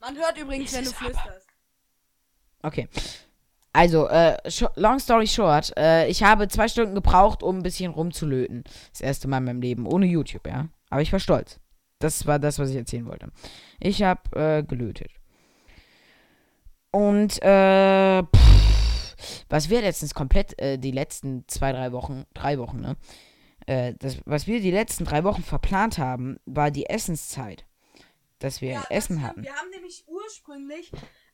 [0.00, 1.46] Man hört übrigens, wenn du flüsterst.
[2.62, 2.88] Okay.
[3.72, 4.36] Also, äh,
[4.74, 8.64] long story short, äh, ich habe zwei Stunden gebraucht, um ein bisschen rumzulöten.
[8.90, 10.68] Das erste Mal in meinem Leben, ohne YouTube, ja.
[10.88, 11.60] Aber ich war stolz.
[12.00, 13.30] Das war das, was ich erzählen wollte.
[13.78, 15.12] Ich habe äh, gelötet.
[16.90, 19.16] Und, äh, pff,
[19.48, 22.96] was wir letztens komplett, äh, die letzten zwei, drei Wochen, drei Wochen, ne?
[23.66, 27.66] Äh, das, was wir die letzten drei Wochen verplant haben, war die Essenszeit.
[28.40, 29.42] Dass wir Essen hatten.
[29.42, 30.90] Wir haben nämlich ursprünglich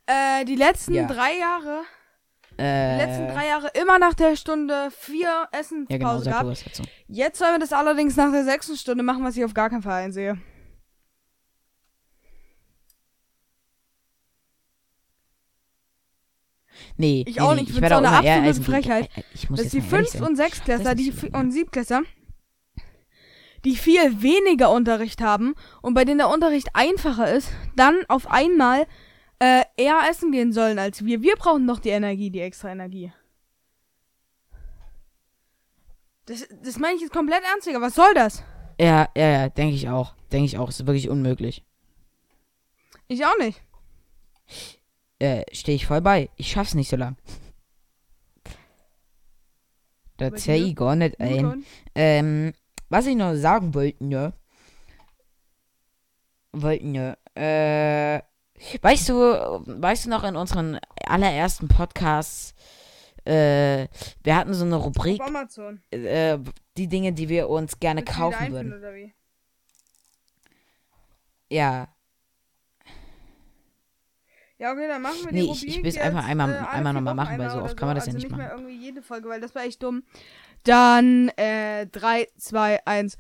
[0.07, 1.07] äh, die letzten Ja.
[1.07, 1.83] drei Jahre,
[2.59, 6.47] Äh, die letzten drei Jahre immer nach der Stunde vier Essenspause ja, genau, gehabt.
[6.49, 6.83] was dazu.
[7.09, 9.83] Jetzt sollen wir das allerdings nach der sechsten Stunde machen, was ich auf gar keinen
[9.83, 10.39] Fall einsehe.
[16.97, 18.63] Nee, Ich nee, auch nicht, ich ich find's werde auch eine absolute.
[18.63, 19.11] Frechheit.
[19.17, 20.29] Äh, Ich muss dass jetzt die sein.
[20.29, 22.03] und Sechstklässler, Das die ist Vi- so, und Siebtklässler,
[23.65, 28.87] die viel weniger Unterricht haben und bei denen der Unterricht einfacher ist, dann auf einmal
[29.39, 31.23] äh, eher essen gehen sollen als wir.
[31.23, 33.13] Wir brauchen noch die Energie, die extra Energie.
[36.27, 37.81] Das, das meine ich jetzt komplett ernst, Digga.
[37.81, 38.43] Was soll das?
[38.81, 40.15] Ja, ja, ja, denke ich auch.
[40.33, 40.69] Denke ich auch.
[40.69, 41.65] Ist wirklich unmöglich.
[43.09, 43.63] Ich auch nicht.
[45.19, 46.31] Äh, stehe ich voll bei.
[46.37, 47.17] Ich schaff's nicht so lang.
[50.17, 51.65] Da zähl ich gar nicht ein.
[51.95, 52.55] Ähm,
[52.89, 54.33] was ich noch sagen wollte, ne?
[56.53, 57.19] Wollten, ne?
[57.35, 58.23] Äh,
[58.83, 62.55] weißt du, weißt du noch in unseren allerersten Podcasts,
[63.25, 63.89] äh,
[64.23, 65.81] wir hatten so eine Rubrik, Auf Amazon.
[65.91, 66.39] äh,
[66.77, 69.13] die Dinge, die wir uns gerne Willst kaufen würden.
[71.51, 71.89] Ja,
[74.59, 76.73] Ja, okay, dann machen wir die Nee, ich- ich Rubrik will's einfach einmal- äh, einmal
[76.73, 78.39] vier noch mal Wochen machen, weil so oft kann man das ja also nicht nicht
[78.39, 78.65] mehr machen.
[78.65, 80.03] irgendwie jede Folge, weil das war echt dumm.
[80.65, 83.19] Dann, äh, 3, 2, 1,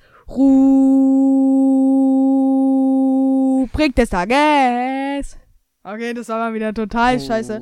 [3.66, 5.36] Rubrik des Tages.
[5.82, 7.60] Okay, das war mal wieder total scheiße.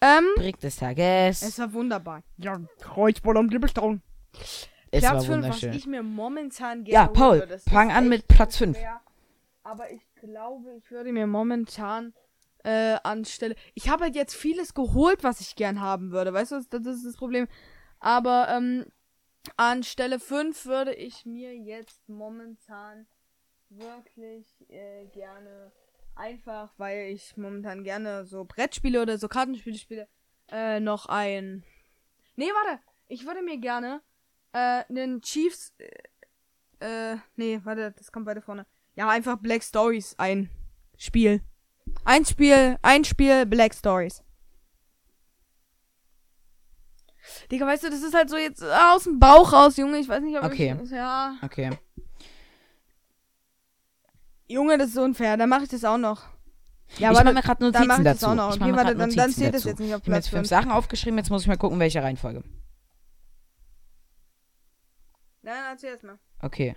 [0.00, 1.42] Ähm, Rubrik des Tages.
[1.42, 2.22] es war wunderbar.
[2.36, 4.00] Ja, Kreuzball und Liebestone.
[4.92, 5.72] Es Platz war 5, was wunderschön.
[5.72, 7.58] ich mir momentan gerne Ja, Paul, würde.
[7.58, 8.76] Fang an mit Platz 5.
[8.76, 9.00] schwer,
[9.64, 12.12] Aber ich glaube, ich würde mir momentan
[12.62, 13.56] äh, anstelle.
[13.74, 16.32] Ich habe halt jetzt vieles geholt, was ich gern haben würde.
[16.32, 17.48] Weißt du, das, das ist das Problem.
[17.98, 18.86] Aber ähm,
[19.56, 23.06] anstelle 5 würde ich mir jetzt momentan
[23.78, 25.72] wirklich äh, gerne
[26.14, 30.08] einfach, weil ich momentan gerne so Brettspiele oder so Kartenspiele spiele,
[30.50, 31.64] äh, noch ein.
[32.36, 32.80] Nee, warte.
[33.08, 34.00] Ich würde mir gerne
[34.52, 35.72] äh, einen Chiefs.
[36.80, 38.66] Äh, äh, nee, warte, das kommt weiter vorne.
[38.96, 40.50] Ja, einfach Black Stories ein
[40.96, 41.42] Spiel.
[42.04, 44.22] Ein Spiel, ein Spiel, Black Stories.
[47.50, 49.98] Digga, weißt du, das ist halt so jetzt aus dem Bauch raus, Junge.
[49.98, 50.76] Ich weiß nicht, ob Okay.
[50.82, 50.90] ich.
[50.90, 51.36] Ja.
[51.42, 51.70] Okay.
[54.48, 55.36] Junge, das ist unfair.
[55.36, 56.22] Dann mache ich das auch noch.
[56.98, 58.26] Ja, ich aber mache mir gerade dann Notizen das dazu.
[58.26, 58.54] auch noch.
[58.56, 59.68] Ich Okay, warte, dann, dann Notizen zählt das dazu.
[59.70, 60.48] jetzt nicht auf Ich habe jetzt Platz fünf 5.
[60.48, 62.42] Sachen aufgeschrieben, jetzt muss ich mal gucken, welche Reihenfolge.
[65.42, 66.18] Nein, erzähl erst mal.
[66.40, 66.74] Okay.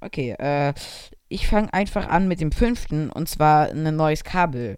[0.00, 0.74] Okay, äh,
[1.28, 4.76] ich fange einfach an mit dem fünften und zwar ein neues Kabel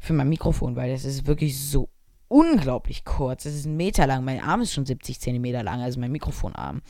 [0.00, 1.88] für mein Mikrofon, weil das ist wirklich so
[2.28, 3.44] unglaublich kurz.
[3.44, 4.24] Das ist ein Meter lang.
[4.24, 6.82] Mein Arm ist schon 70 Zentimeter lang, also mein Mikrofonarm.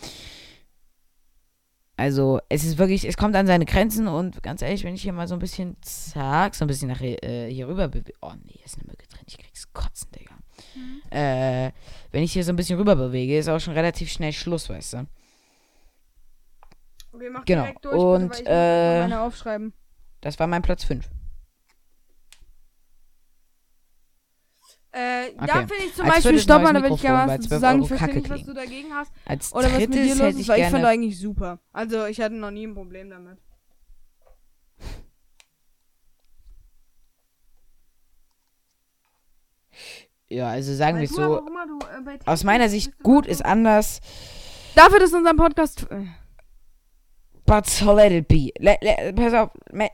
[1.96, 5.12] Also, es ist wirklich, es kommt an seine Grenzen und ganz ehrlich, wenn ich hier
[5.12, 8.12] mal so ein bisschen, zack, so ein bisschen nach hier, äh, hier rüber bewege.
[8.22, 10.36] Oh nee, ist eine Mücke drin, ich krieg's kotzen, Digga.
[11.10, 11.72] Äh,
[12.12, 14.92] wenn ich hier so ein bisschen rüber bewege, ist auch schon relativ schnell Schluss, weißt
[14.92, 15.06] du.
[17.12, 17.62] Okay, mach Genau.
[17.62, 19.72] direkt durch, Und, bitte, weil ich äh, meine aufschreiben.
[20.20, 21.08] Das war mein Platz 5.
[24.90, 25.66] Äh, da okay.
[25.68, 27.82] finde ich zum Als Beispiel neues da will ich gerne was 12 zu sagen.
[27.82, 29.12] Ich verstehe nicht, was du dagegen hast.
[29.26, 31.58] Als Oder was mit dir los ist, ich weil ich finde eigentlich super.
[31.72, 33.38] Also, ich hatte noch nie ein Problem damit.
[40.30, 41.40] Ja, also sagen wir es so.
[41.40, 44.00] du, äh, Aus meiner Sicht gut ist anders,
[44.78, 45.86] Dafür, dass unser Podcast.
[45.90, 46.06] Äh,
[47.46, 48.52] but so let it be.
[48.60, 49.50] Le le pass auf,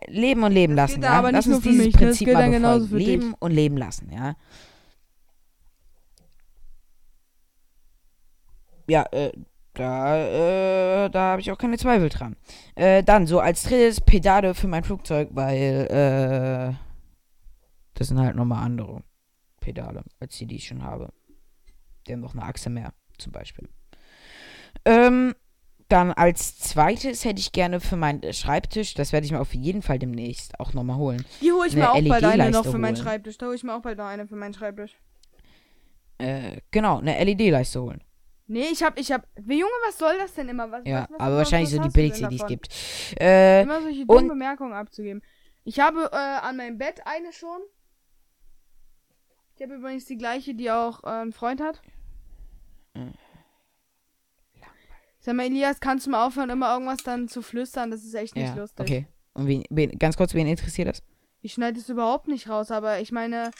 [0.08, 1.02] leben und leben Das lassen.
[1.02, 1.10] Ja?
[1.10, 3.06] aber Lass uns dieses mich, das Prinzip mal für dich.
[3.06, 4.36] Leben und leben lassen, ja.
[8.86, 9.32] Ja, äh,
[9.74, 10.16] da,
[11.04, 12.36] äh, da habe ich auch keine Zweifel dran.
[12.76, 16.74] Äh, dann so als drittes Pedale für mein Flugzeug, weil, äh,
[17.94, 19.02] das sind halt nochmal andere
[19.60, 21.12] Pedale, als die, die ich schon habe.
[22.06, 23.68] Die haben noch eine Achse mehr, zum Beispiel.
[24.84, 25.34] Ähm,
[25.88, 29.82] dann als zweites hätte ich gerne für meinen Schreibtisch, das werde ich mir auf jeden
[29.82, 31.24] Fall demnächst auch nochmal holen.
[31.40, 32.96] Die hole ich mir auch bald eine noch für meinen.
[32.96, 33.38] Schreibtisch.
[33.38, 34.96] Da hole ich mir auch bald noch eine für meinen Schreibtisch.
[36.18, 38.02] Äh, genau, eine LED-Leiste holen.
[38.46, 39.26] Nee, ich hab, ich hab.
[39.36, 40.70] Wie Junge, was soll das denn immer?
[40.70, 42.68] Was, Ja, was, was, aber wahrscheinlich so die billigste, die es gibt.
[43.18, 45.22] Äh, Immer solche und- dummen Bemerkungen abzugeben.
[45.64, 47.60] Ich habe äh, an meinem Bett eine schon.
[49.56, 51.80] Ich habe übrigens die gleiche, die auch äh, ein Freund hat.
[52.94, 53.14] Hm.
[55.20, 57.90] Sag mal, Elias, kannst du mal aufhören, immer irgendwas dann zu flüstern?
[57.90, 58.80] Das ist echt nicht ja, lustig.
[58.84, 59.06] okay.
[59.32, 61.02] Und wen, wen, ganz kurz, wen interessiert das?
[61.40, 63.50] Ich schneide es überhaupt nicht raus, aber ich meine,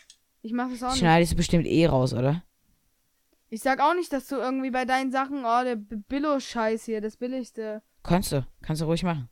[0.43, 0.99] ich mache das auch nicht.
[0.99, 2.45] Schneidest du bestimmt eh raus, oder?
[3.51, 7.17] Ich sag auch nicht, dass du irgendwie bei deinen Sachen, oh, der Billo-Scheiß hier, das
[7.17, 7.83] billigste.
[8.03, 8.47] Kannst du.
[8.63, 9.29] Kannst du ruhig machen.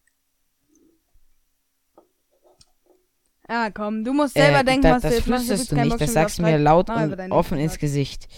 [3.48, 5.18] Ja, komm, du musst selber äh, denken, da, was du das.
[5.18, 7.58] Ich hab flüsterst du keinen nicht, Bock, das sagst du mir laut Mach und offen
[7.58, 8.28] ins Gesicht.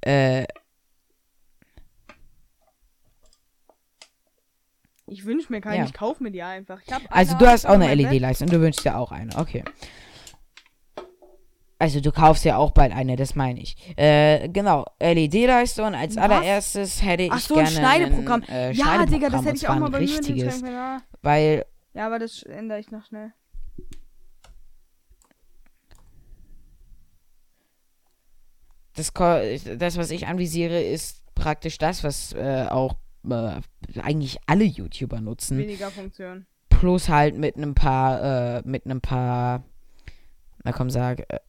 [0.00, 0.46] Äh,
[5.06, 5.84] Ich wünsch mir keine, Ja.
[5.84, 6.80] ich kauf mir die einfach.
[7.10, 7.94] Also du hast auch eine.
[7.94, 9.36] LED-Leiste und du wünschst dir auch eine.
[9.36, 9.62] Okay.
[11.78, 13.76] Also du kaufst ja auch bald eine, das meine ich.
[13.96, 16.22] Äh, genau, LED-Leiste und als Was?
[16.22, 18.42] allererstes hätte ich Ach so, ein gerne Schneideprogramm.
[18.46, 20.72] Ein, äh, ja, Digga, das hätte ich auch mal bei mir richtiges, Schrank.
[20.72, 20.98] Ja.
[21.22, 23.32] weil ja, aber das ändere ich noch schnell.
[28.94, 29.12] das,
[29.76, 32.96] das, was ich anvisiere, ist praktisch das, was äh, auch
[33.28, 33.60] äh,
[34.00, 35.58] eigentlich alle YouTuber nutzen.
[35.58, 36.46] Weniger Funktion.
[36.68, 39.64] Plus halt mit einem paar, äh, mit einem paar,
[40.62, 41.40] na komm, sag, äh,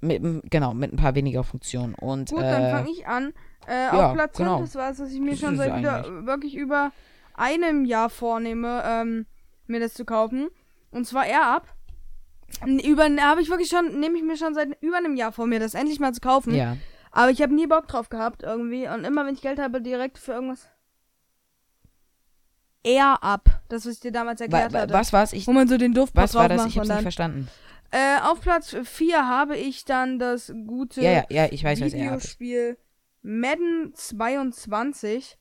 [0.00, 1.94] mit, genau, mit ein paar weniger Funktionen.
[1.94, 3.32] Und, Gut, äh, dann fange ich an.
[3.66, 4.60] Äh, ja, auf Platz 5, genau.
[4.60, 6.92] das war es, was ich mir Das schon seit wieder wirklich über
[7.34, 9.26] einem Jahr vornehme, ähm,
[9.66, 10.48] mir das zu kaufen.
[10.90, 11.68] Und zwar Air Up.
[12.66, 15.60] Über habe ich wirklich schon, nehme ich mir schon seit über einem Jahr vor, mir
[15.60, 16.54] das endlich mal zu kaufen.
[16.54, 16.76] ja.
[17.12, 18.86] Aber ich habe nie Bock drauf gehabt irgendwie.
[18.88, 20.68] Und immer wenn ich Geld habe, direkt für irgendwas.
[22.82, 23.62] Air Up.
[23.68, 24.92] Das, was ich dir damals erklärt hatte.
[24.92, 25.32] was war's?
[25.32, 26.66] Ich, Wo man so den Duftpot was war das?
[26.66, 27.48] Ich hab's nicht verstanden.
[27.92, 31.80] Äh, auf Platz 4 habe ich dann das gute Ja, ja, ja, weiß.
[31.80, 32.78] Videospiel
[33.22, 35.36] Madden 22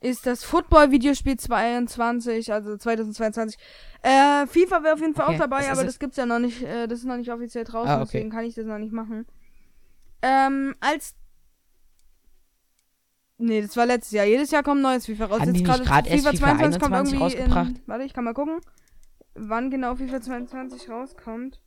[0.00, 3.58] ist das Football-Videospiel 22, also 2022.
[4.02, 6.62] Äh, FIFA wäre auf jeden Fall Okay, auch dabei, aber das gibt's ja noch nicht,
[6.62, 8.04] äh, das ist noch nicht offiziell draußen, Ah, okay.
[8.12, 9.26] deswegen kann ich das noch nicht machen.
[10.22, 11.14] Ähm, als
[13.42, 14.26] Nee, das war letztes Jahr.
[14.26, 15.40] Jedes Jahr kommt ein neues FIFA raus.
[15.40, 17.70] Haben Jetzt gerade erst FIFA 21 rausgebracht?
[17.70, 18.60] In, warte, ich kann mal gucken,
[19.34, 21.58] wann genau FIFA 22 rauskommt.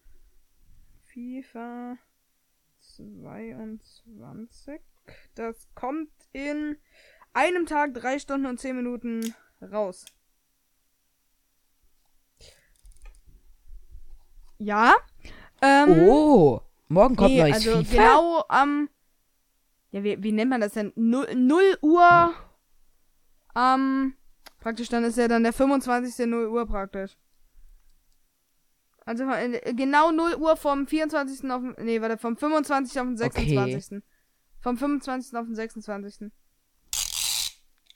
[1.14, 1.98] FIFA
[2.80, 4.82] 22.
[5.36, 6.78] Das kommt in
[7.34, 10.06] einem Tag, drei Stunden und zehn Minuten raus.
[14.58, 14.96] Ja.
[15.62, 17.92] Ähm, Oh, morgen kommt nee, neues also FIFA.
[17.92, 18.90] genau am.
[19.92, 20.94] ja, wie, wie nennt man das denn?
[20.96, 22.34] 0, 0 Uhr.
[23.54, 24.16] Am.
[24.60, 26.26] praktisch, dann ist ja dann der 25.
[26.26, 27.16] 0 Uhr praktisch.
[29.06, 31.50] Also äh, genau 0 Uhr vom 24.
[31.52, 33.00] auf den, nee, warte, vom 25.
[33.00, 34.02] auf den 26.
[34.62, 35.36] Vom 25.
[35.38, 36.32] auf den 26.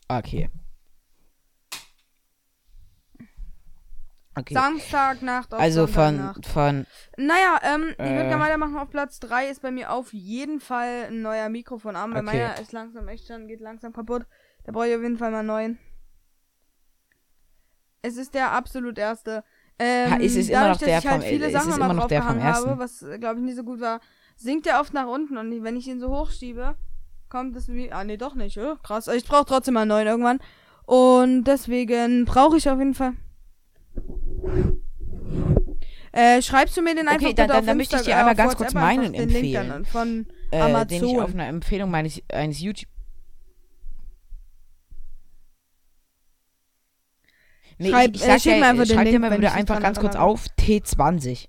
[0.10, 0.50] Okay.
[4.36, 4.54] Okay.
[4.54, 6.86] Samstag Nacht auf also von, von,
[7.18, 8.28] Naja, ähm, ich würde Äh.
[8.28, 8.78] gerne weitermachen.
[8.78, 12.38] Auf Platz 3 ist bei mir auf jeden Fall ein neuer Mikrofonarm, weil Okay.
[12.38, 14.28] meiner ist langsam echt schon, geht langsam kaputt.
[14.64, 15.80] Da brauche ich auf jeden Fall mal einen neuen.
[18.04, 19.44] Es ist der absolut erste.
[19.80, 21.86] Ähm, ist es immer dadurch, noch der dass ich halt vom- viele ist Sachen immer
[21.86, 22.70] immer noch der vom ersten?
[22.70, 24.00] habe, was glaube ich nicht so gut war,
[24.36, 26.76] sinkt der oft nach unten und wenn ich ihn so hochschiebe,
[27.30, 27.92] kommt es wie.
[27.92, 28.58] Ah, nee, doch nicht.
[28.58, 29.08] Oh, krass.
[29.08, 30.40] Ich brauche trotzdem mal einen neuen irgendwann.
[30.86, 33.14] Und deswegen brauche ich auf jeden Fall.
[36.14, 38.32] Äh, schreibst du mir den einfach Okay, dann- dann- dann möchte ich dir äh, einmal
[38.32, 39.86] auf ganz kurz meinen empfehlen.
[39.86, 40.88] von äh, Amazon.
[40.88, 42.90] den ich auf einer Empfehlung meines, eines YouTube...
[47.80, 49.80] Nee, Schreib- ich, ich äh, sag dir, mir einfach den schreib dir mal bitte einfach
[49.80, 51.48] ganz kurz auf T20.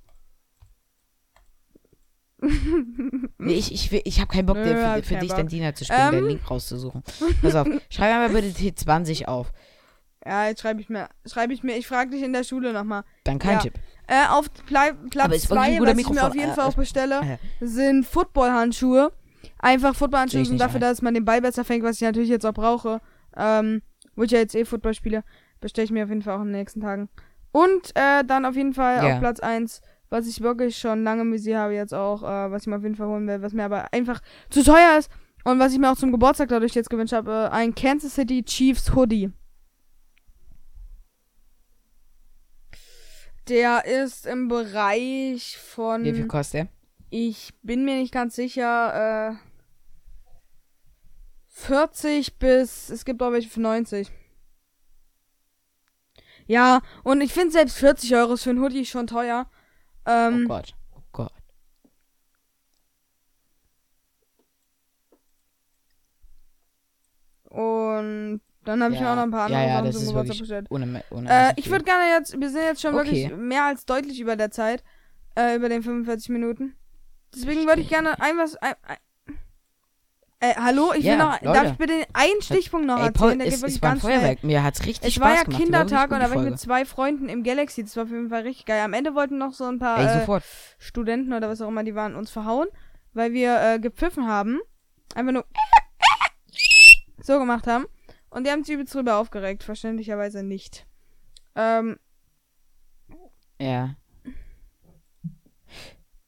[3.39, 5.39] nee, ich, ich, will- ich habe keinen Bock, Nö, hab für, für dich Bock.
[5.39, 6.29] dann Diener zu spielen, den Ähm.
[6.29, 7.03] Link rauszusuchen.
[7.43, 9.53] Pass auf, schreib einmal bitte T20 auf.
[10.25, 11.09] Ja, jetzt schreibe ich mir.
[11.27, 11.77] Schreibe ich mir.
[11.79, 13.03] Ich frage dich in der Schule nochmal.
[13.25, 13.59] Dann kein Ja.
[13.61, 13.75] Tipp.
[14.07, 16.19] Äh, auf Pla Platz ist wirklich ein 2, guter was ich mir Mikrofon.
[16.31, 17.21] auf jeden Äh, Fall auch bestelle,
[17.61, 17.67] äh.
[17.67, 19.13] sind Footballhandschuhe.
[19.59, 20.81] Einfach Footballhandschuhe sind dafür, ein.
[20.83, 23.01] dass man den Ball besser fängt, was ich natürlich jetzt auch brauche.
[23.37, 23.83] Ähm,
[24.17, 25.25] wo ich ja jetzt eh Football spiele,
[25.61, 27.09] bestelle ich mir auf jeden Fall auch in den nächsten Tagen.
[27.53, 29.15] Und äh, dann auf jeden Fall Ja.
[29.15, 29.81] auf Platz 1,
[30.11, 32.83] was ich wirklich schon lange im Visier habe jetzt auch, äh, was ich mir auf
[32.83, 35.11] jeden Fall holen will, was mir aber einfach zu teuer ist.
[35.45, 38.43] Und was ich mir auch zum Geburtstag dadurch jetzt gewünscht habe, äh, ein Kansas City
[38.43, 39.31] Chiefs Hoodie.
[43.49, 46.05] Der ist im Bereich von.
[46.05, 46.69] Wie viel kostet der?
[47.11, 49.31] Ich bin mir nicht ganz sicher.
[49.31, 49.37] Äh,
[51.49, 52.91] 40 bis.
[52.91, 54.11] Es gibt auch welche für 90.
[56.49, 59.47] Ja, und ich finde selbst 40 Euro für ein Hoodie schon teuer.
[60.07, 60.75] Ähm, Oh Gott.
[60.97, 61.33] Oh Gott.
[67.45, 70.39] Und dann habe ich mir auch noch ein paar andere ja, ja, Sachen zum Geburtstag
[70.39, 70.67] bestellt.
[70.71, 73.29] ohne, ohne Äh, ich würde gerne jetzt, wir sind jetzt schon Okay.
[73.29, 74.83] wirklich mehr als deutlich über der Zeit,
[75.37, 76.77] äh, über den 45 Minuten.
[77.35, 78.75] Deswegen würde ich gerne ein was, ein,
[80.41, 81.59] äh, hallo, ich Ja, will noch, Leute.
[81.59, 83.39] darf ich bitte einen Stichpunkt noch Ey, Paul, erzählen?
[83.41, 84.19] Der es, geht wirklich es war ganz schnell.
[84.21, 84.45] Feuerwerk.
[84.45, 85.59] Mir hat's richtig Es Spaß war ja gemacht.
[85.61, 87.83] Die Kindertag und da war ich mit zwei Freunden im Galaxy.
[87.83, 88.81] Das war auf jeden Fall richtig geil.
[88.83, 89.99] Am Ende wollten noch so ein paar.
[89.99, 90.41] Ey, äh.
[90.79, 92.69] Studenten oder was auch immer, die waren uns verhauen,
[93.15, 94.61] weil wir äh, gepfiffen haben.
[95.15, 95.45] Einfach nur
[97.23, 97.87] so gemacht haben.
[98.31, 99.63] Und die haben sich übelst drüber aufgeregt.
[99.65, 100.87] Verständlicherweise nicht.
[101.57, 101.99] Ähm,
[103.61, 103.95] Ja.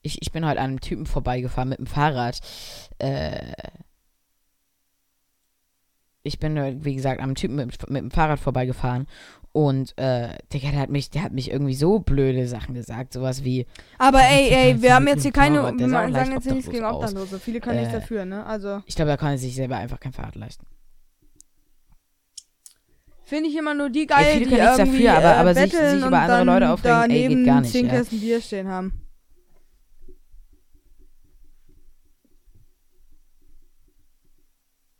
[0.01, 2.39] Ich, ich bin heute an einem Typen vorbeigefahren mit dem Fahrrad.
[2.97, 3.53] Äh,
[6.23, 9.07] ich bin, wie gesagt, einem Typen mit, mit dem Fahrrad vorbeigefahren.
[9.53, 13.11] Und, äh, Digga, der hat mich, der hat mich irgendwie so blöde Sachen gesagt.
[13.11, 13.65] Sowas wie,
[13.97, 15.77] aber ey, ey, wir haben jetzt hier keine, Fahrrad.
[15.79, 16.85] wir sagen jetzt hier nichts gegen.
[16.85, 17.37] Obdachlose.
[17.39, 18.45] Viele können nichts Äh, dafür, ne?
[18.45, 20.65] Also, ich glaube, da kann er sich selber einfach kein Fahrrad leisten.
[23.23, 25.71] finde ich immer nur die geil, viele die können nichts dafür, aber- äh, aber sich-
[25.71, 27.91] sich über andere Leute aufregen, ey, geht gar nicht, zehn ja.
[27.93, 29.01] Kästen Bier stehen haben.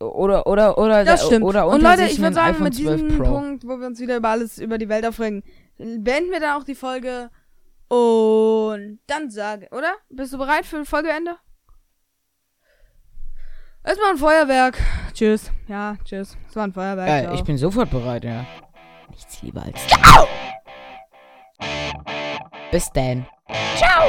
[0.02, 1.44] Oder, oder, oder, Das stimmt.
[1.44, 3.24] oder und Leute, ich würde ein sagen, mit 12 diesem Pro.
[3.24, 5.42] Punkt, wo wir uns wieder über alles, über die Welt aufregen,
[5.78, 7.30] beenden wir dann auch die Folge.
[7.88, 9.92] Und dann sage, oder?
[10.08, 11.36] Bist du bereit für Folgeende?
[13.84, 14.78] Erstmal ein Feuerwerk.
[15.12, 15.50] Tschüss.
[15.66, 16.36] Ja, tschüss.
[16.48, 17.08] Es war ein Feuerwerk.
[17.08, 17.34] Äh, ciao.
[17.34, 18.46] ich bin sofort bereit, ja.
[19.10, 19.80] Nichts lieber als.
[22.70, 23.26] Bis dann.
[23.76, 24.08] Ciao!